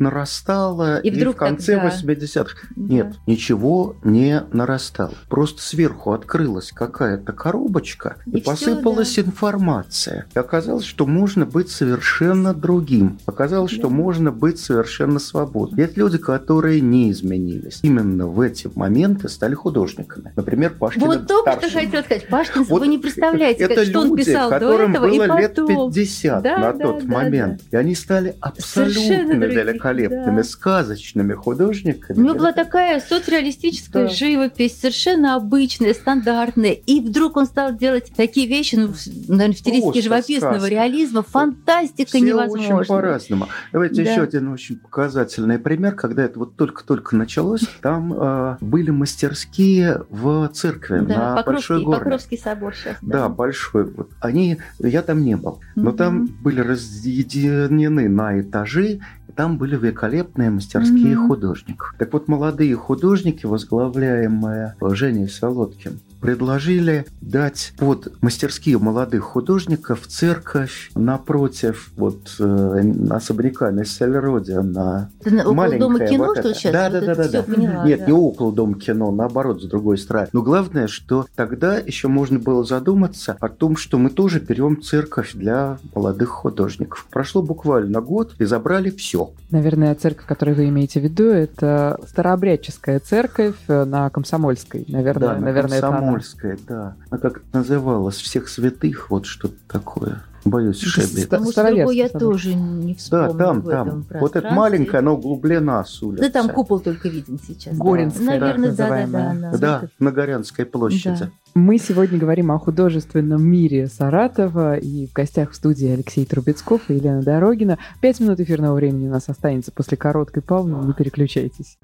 [0.00, 2.94] нарастало, И и, вдруг в конце тогда- 80-х Да.
[2.94, 5.12] нет, ничего не нарастало.
[5.28, 10.26] Просто сверху открылась какая-то коробочка, и, И посыпалась информация.
[10.34, 13.18] И оказалось, что можно быть совершенно другим.
[13.26, 13.94] Оказалось, что Да.
[13.94, 15.78] можно быть совершенно свободным.
[15.78, 17.80] Есть люди, которые не изменились.
[17.82, 20.32] Именно в эти моменты стали художниками.
[20.36, 24.08] Например, Пашкин Вот только что хотела сказать, Пашкин, вы не представляете, это как, что он
[24.08, 25.92] люди, писал до которым этого было и лет потом.
[25.92, 27.60] 50 Да, на да, тот да, момент.
[27.70, 30.44] И они стали Совершенно абсолютно другие, великолепными, да.
[30.44, 32.18] сказочными художниками.
[32.18, 34.12] У него была такая соцреалистическая Да.
[34.14, 36.72] живопись, совершенно обычная, стандартная.
[36.72, 38.88] И вдруг он стал делать такие вещи, ну,
[39.28, 40.68] наверное, в стилистике живописного сказка.
[40.70, 41.22] реализма.
[41.22, 42.84] Фантастика Все очень невозможная.
[42.84, 43.46] по-разному.
[43.72, 44.10] Давайте Да.
[44.12, 47.62] еще один очень показательный пример, когда это вот только-только началось.
[47.82, 52.29] Там э, были мастерские в церкви Да, на Большой Покровский, Горной.
[52.30, 52.96] Покровский собор сейчас.
[53.02, 53.84] Да, большой.
[53.84, 54.10] Вот.
[54.20, 55.96] Они, я там не был, но Мгм.
[55.96, 61.28] там были разъединены на этажи, и там были великолепные мастерские Мгм.
[61.28, 61.94] художников.
[61.98, 71.92] Так вот, молодые художники, возглавляемые Женей Солодкин, предложили дать под мастерские молодых художников церковь напротив
[71.96, 76.58] вот э, особняка на Сельроде на Это маленькая дома кино, вот что это.
[76.58, 76.72] сейчас?
[76.72, 77.54] Да, Вот да, это да, да, да.
[77.54, 78.06] поняла, Нет, да.
[78.06, 80.28] не около дома кино, наоборот, с другой стороны.
[80.32, 85.32] Но главное, что тогда еще можно было задуматься о том, что мы тоже берем церковь
[85.34, 87.06] для молодых художников.
[87.10, 89.32] Прошло буквально год и забрали все.
[89.50, 94.84] Наверное, церковь, которую вы имеете в виду, это старообрядческая церковь э, на Комсомольской.
[94.88, 96.09] Наверное, Да, на наверное, это она.
[96.14, 96.96] Комсомольская, да.
[97.10, 98.16] А как это называлось?
[98.16, 100.22] Всех святых, вот что-то такое.
[100.42, 101.18] Боюсь, ошибиться.
[101.20, 104.20] ста- Потому что другой я тоже не вспомню Да, там, в этом там.
[104.20, 104.56] Вот это пространстве.
[104.58, 106.22] маленькая, она углублена с улицы.
[106.22, 107.76] Да, там купол только виден сейчас.
[107.76, 107.84] да.
[107.84, 109.00] Горинская, Наверное, так да, да, да.
[109.04, 109.52] называемая.
[109.52, 109.58] да.
[109.58, 111.18] Да, на Горянской площади.
[111.20, 111.30] Да.
[111.54, 116.94] Мы сегодня говорим о художественном мире Саратова, и в гостях в студии Алексей Трубецков и
[116.94, 117.76] Елена Дорогина.
[118.00, 121.76] Пять минут эфирного времени у нас останется после короткой паузы, не переключайтесь.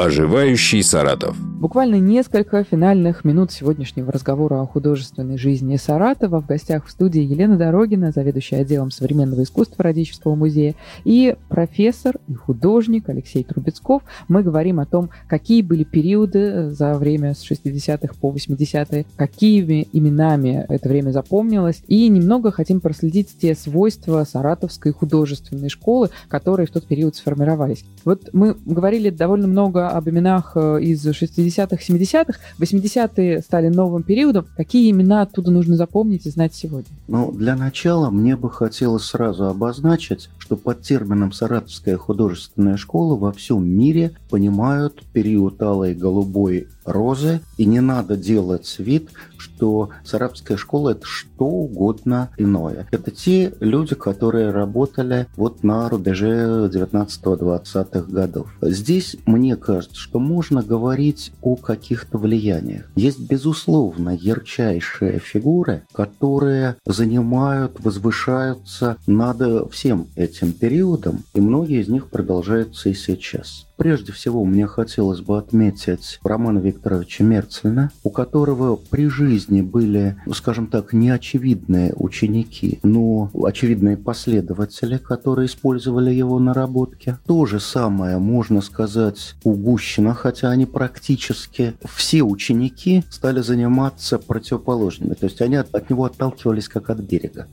[0.00, 1.36] Оживающий Саратов.
[1.60, 6.40] Буквально несколько финальных минут сегодняшнего разговора о художественной жизни Саратова.
[6.40, 10.74] В гостях в студии Елена Дорогина, заведующая отделом современного искусства Радического музея,
[11.04, 14.02] и профессор и художник Алексей Трубецков.
[14.26, 20.64] Мы говорим о том, какие были периоды за время с 60-х по 80-е, какими именами
[20.66, 26.86] это время запомнилось, и немного хотим проследить те свойства Саратовской художественной школы, которые в тот
[26.86, 27.84] период сформировались.
[28.06, 32.38] Вот мы говорили довольно много об именах э, из 60-х, 70-х.
[32.58, 34.46] 80-е стали новым периодом.
[34.56, 36.90] Какие имена оттуда нужно запомнить и знать сегодня?
[37.08, 43.30] Ну, для начала мне бы хотелось сразу обозначить, что под термином «Саратовская художественная школа» во
[43.30, 50.90] всем мире понимают период алой голубой розы, и не надо делать вид, что Саратовская школа–
[50.90, 52.86] это что угодно иное.
[52.90, 58.48] Это те люди, которые работали вот на рубеже 19-20-х годов.
[58.60, 62.90] Здесь, мне кажется, что можно говорить о каких-то влияниях.
[62.96, 72.08] Есть, безусловно, ярчайшие фигуры, которые занимают, возвышаются над всем этим периодом, и многие из них
[72.08, 73.66] продолжаются и сейчас.
[73.80, 80.34] Прежде всего, мне хотелось бы отметить Романа Викторовича Мерцельна, у которого при жизни были, ну,
[80.34, 87.16] скажем так, неочевидные ученики, но очевидные последователи, которые использовали его наработки.
[87.26, 95.14] То же самое можно сказать у Гущина, хотя они практически все ученики стали заниматься противоположными.
[95.14, 97.46] То есть они от, от него отталкивались как от берега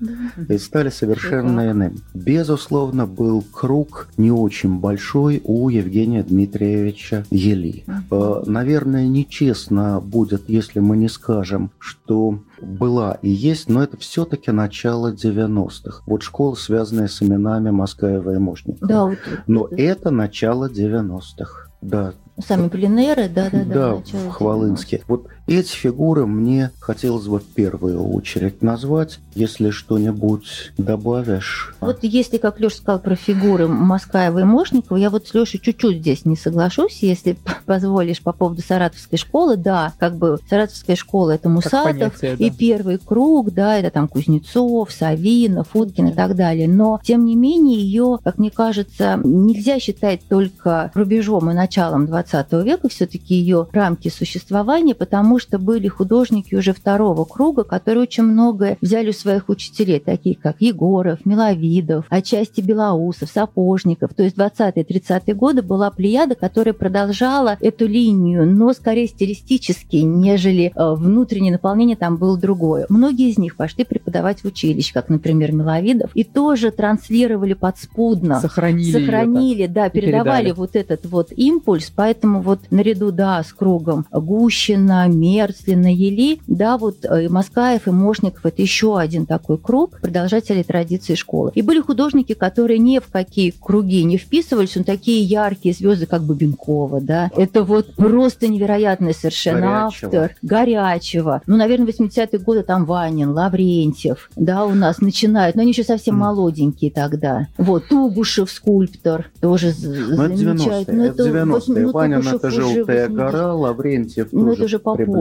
[0.49, 1.71] и стали совершенно Так.
[1.71, 1.95] иным.
[2.13, 7.83] Безусловно, был круг не очень большой у Евгения Дмитриевича Ели.
[8.11, 14.51] Э, Наверное, нечестно будет, если мы не скажем, что была и есть, но это все-таки
[14.51, 16.03] начало 90-х.
[16.05, 18.87] Вот школа, связанная с именами Москаева и Мошникова.
[18.87, 21.69] Да, вот, Но вот, это начало 90-х.
[21.81, 23.73] Да, сами пленеры, да, да, да.
[23.73, 25.03] да, в Хвалынске.
[25.07, 29.19] Вот эти фигуры мне хотелось бы в первую очередь назвать.
[29.33, 31.75] Если что-нибудь добавишь.
[31.79, 35.99] Вот если, как Леша сказал про фигуры Москаева и Мошникова, я вот с Лешей чуть-чуть
[35.99, 39.57] здесь не соглашусь, если позволишь по поводу Саратовской школы.
[39.57, 42.45] Да, как бы Саратовская школа– это Мусатов, понятие, да.
[42.45, 46.67] и первый круг, да, это там Кузнецов, Савинов, Уткин и так далее.
[46.67, 52.27] Но, тем не менее, ее, как мне кажется, нельзя считать только рубежом и началом 20
[52.33, 58.23] 20 века, все-таки ее рамки существования, потому что были художники уже второго круга, которые очень
[58.23, 64.13] многое взяли у своих учителей, такие как Егоров, Миловидов, отчасти Белоусов, Сапожников.
[64.13, 70.93] То есть 20-30-е годы была плеяда, которая продолжала эту линию, но скорее стилистически, нежели э,
[70.93, 72.85] внутреннее наполнение там было другое.
[72.89, 78.39] Многие из них пошли преподавать в училище, как, например, Миловидов, и тоже транслировали подспудно.
[78.39, 78.91] Сохранили.
[78.91, 80.57] Сохранили, да, передавали передали.
[80.57, 87.03] вот этот вот импульс, поэтому вот наряду, да, с кругом Гущина, Мерцлина, Ели, да, вот
[87.03, 91.51] и э, Москаев, и Мошников, это еще один такой круг продолжателей традиции школы.
[91.53, 96.23] И были художники, которые ни в какие круги не вписывались, но такие яркие звезды, как
[96.23, 100.07] Бабенкова, да, это вот просто невероятный совершенно Горячего.
[100.07, 101.41] автор, горячего.
[101.45, 106.15] Ну, наверное, 80-е годы там Ванин, Лаврентьев, да, у нас начинают, но они еще совсем
[106.15, 106.19] mm.
[106.19, 107.47] молоденькие тогда.
[107.57, 110.85] Вот, Тугушев, скульптор, тоже ну, это 90-е.
[110.87, 111.83] Ну, это 90-е.
[111.83, 115.11] Ну, Ванин– это «Желтая гора», Лаврентьев Ну, это уже попозже.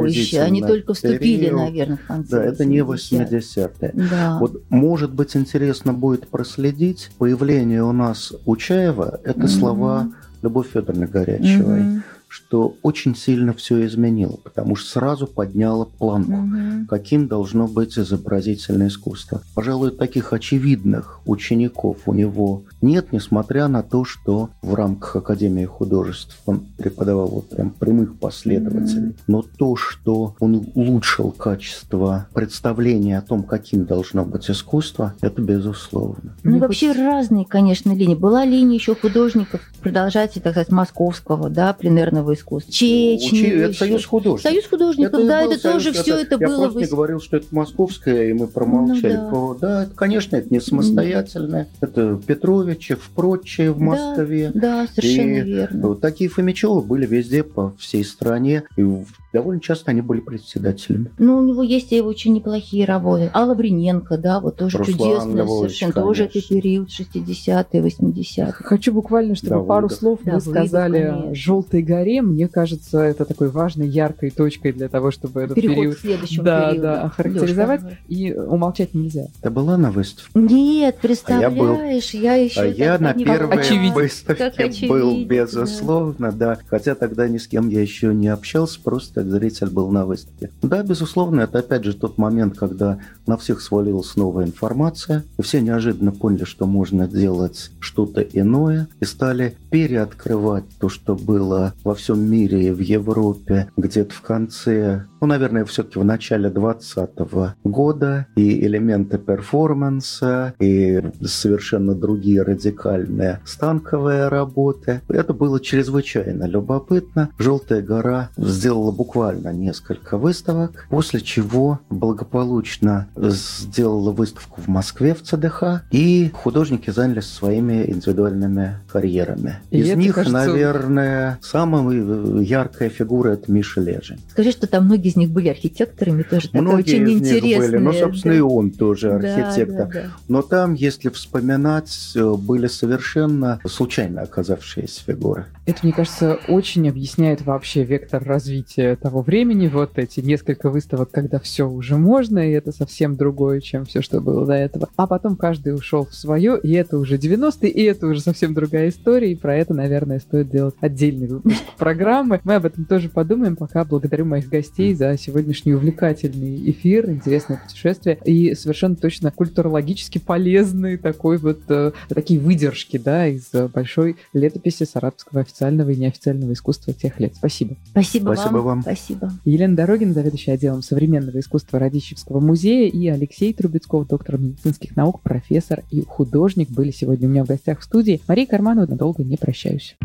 [0.43, 1.61] Они только вступили, период.
[1.61, 3.93] наверное, в конце Да, это не 80-е.
[4.11, 4.39] Да.
[4.41, 9.49] Вот, может быть, интересно будет проследить появление у нас Учаева– это mm-hmm.
[9.49, 10.09] слова
[10.43, 11.81] Любовь Федоровны Горячевой.
[11.81, 16.87] Mm-hmm что очень сильно все изменило, потому что сразу подняло планку, угу.
[16.89, 19.43] каким должно быть изобразительное искусство.
[19.55, 26.39] Пожалуй, таких очевидных учеников у него нет, несмотря на то, что в рамках Академии художеств
[26.47, 29.11] он преподавал вот прям прямых последователей.
[29.11, 29.21] Mm-hmm.
[29.29, 36.37] Но то, что он улучшил качество представления о том, каким должно быть искусство, это безусловно.
[36.43, 38.15] Ну, и вообще разные, конечно, линии.
[38.15, 42.73] Была линия еще художников, продолжателей, так сказать, московского, да, пленерного искусства.
[42.73, 43.47] Чечни.
[43.49, 44.51] Это союз художников.
[44.53, 46.63] Союз художников, это да, это союз, тоже это, все это я было...
[46.65, 46.91] Я просто в...
[46.91, 49.17] говорил, что это московское, и мы промолчали.
[49.17, 49.69] Ну, да.
[49.69, 51.65] да, это, конечно, это не самостоятельное.
[51.65, 51.89] Mm-hmm.
[51.89, 54.51] Это Петрович, Фомичев, прочее в Москве.
[54.55, 55.95] Да, да совершенно и верно.
[55.97, 58.65] Такие Фомичевы были везде по всей стране.
[58.77, 58.85] И
[59.33, 61.11] довольно часто они были председателями.
[61.19, 63.31] Ну, у него есть и очень неплохие работы.
[63.35, 65.93] Алла Бриненко, да, вот тоже Руслан чудесная Львович, совершенно.
[65.93, 66.09] Конечно.
[66.09, 68.53] Тоже это период 60-е, 80-е.
[68.53, 72.23] Хочу буквально, чтобы да, пару слов да, мы сказали о «Желтой горе».
[72.23, 75.97] Мне кажется, это такой важной, яркой точкой для того, чтобы этот Переход период...
[75.97, 76.83] к следующему да, периоду.
[76.83, 77.83] Да, охарактеризовать.
[77.83, 77.99] Лёшка.
[78.09, 79.27] И умолчать нельзя.
[79.41, 80.31] Это была на выставке?
[80.35, 82.23] Нет, представляешь, а я, был...
[82.23, 82.61] я еще...
[82.61, 83.95] А я на первой очевидно.
[83.95, 86.57] выставке был, безусловно, да.
[86.57, 86.59] да.
[86.69, 90.51] Хотя тогда ни с кем я еще не общался, просто зритель был на выставке.
[90.63, 95.61] Да, безусловно, это опять же тот момент, когда на всех свалилась новая информация, и все
[95.61, 102.21] неожиданно поняли, что можно делать что-то иное, и стали переоткрывать то, что было во всем
[102.21, 108.65] мире и в Европе где-то в конце ну, наверное, все-таки в начале 2020 года, и
[108.67, 115.03] элементы перформанса, и совершенно другие радикальные станковые работы.
[115.09, 117.31] Это было чрезвычайно любопытно.
[117.39, 125.85] «Желтая гора» сделала буквально несколько выставок, после чего благополучно сделала выставку в Москве в ЦДХ,
[125.91, 129.57] и художники занялись своими индивидуальными карьерами.
[129.71, 130.33] И Из них, кажется...
[130.33, 134.19] наверное, самая яркая фигура– это Миша Лежин.
[134.31, 137.93] Скажи, что там многие из них были архитекторами, тоже Многие очень из них были, ну,
[137.93, 138.39] собственно, да.
[138.39, 139.87] и он тоже архитектор.
[139.87, 140.11] Да, да, да.
[140.29, 145.47] Но там, если вспоминать, э, были совершенно случайно оказавшиеся фигуры.
[145.67, 149.69] Это, мне кажется, очень объясняет вообще вектор развития того времени.
[149.69, 154.21] Вот эти несколько выставок, когда все уже можно, и это совсем другое, чем все, что
[154.21, 154.89] было до этого.
[154.97, 158.91] А потом каждый ушел в свое, и это уже 90-е, и это уже совсем другая
[158.91, 162.41] история, и про это, наверное, стоит делать отдельный выпуск программы.
[162.45, 168.19] Мы об этом тоже подумаем, пока благодарю моих гостей за сегодняшний увлекательный эфир, интересное путешествие
[168.25, 175.43] и совершенно точно культурологически полезный такой вот, э, такие выдержки, да, из большой летописи саратовского
[175.43, 177.35] официального и неофициального искусства тех лет.
[177.37, 177.77] Спасибо.
[177.91, 178.65] Спасибо, Спасибо вам.
[178.65, 178.83] вам.
[178.83, 179.33] Спасибо.
[179.45, 185.83] Елена Дорогина, заведующая отделом современного искусства Радищевского музея, и Алексей Трубецков, доктор медицинских наук, профессор
[185.91, 188.21] и художник, были сегодня у меня в гостях в студии.
[188.29, 189.97] Мария Карманова, надолго не прощаюсь.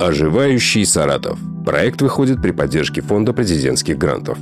[0.00, 1.38] Оживающий Саратов.
[1.66, 4.38] Проект выходит при поддержке Фонда президентских грантов.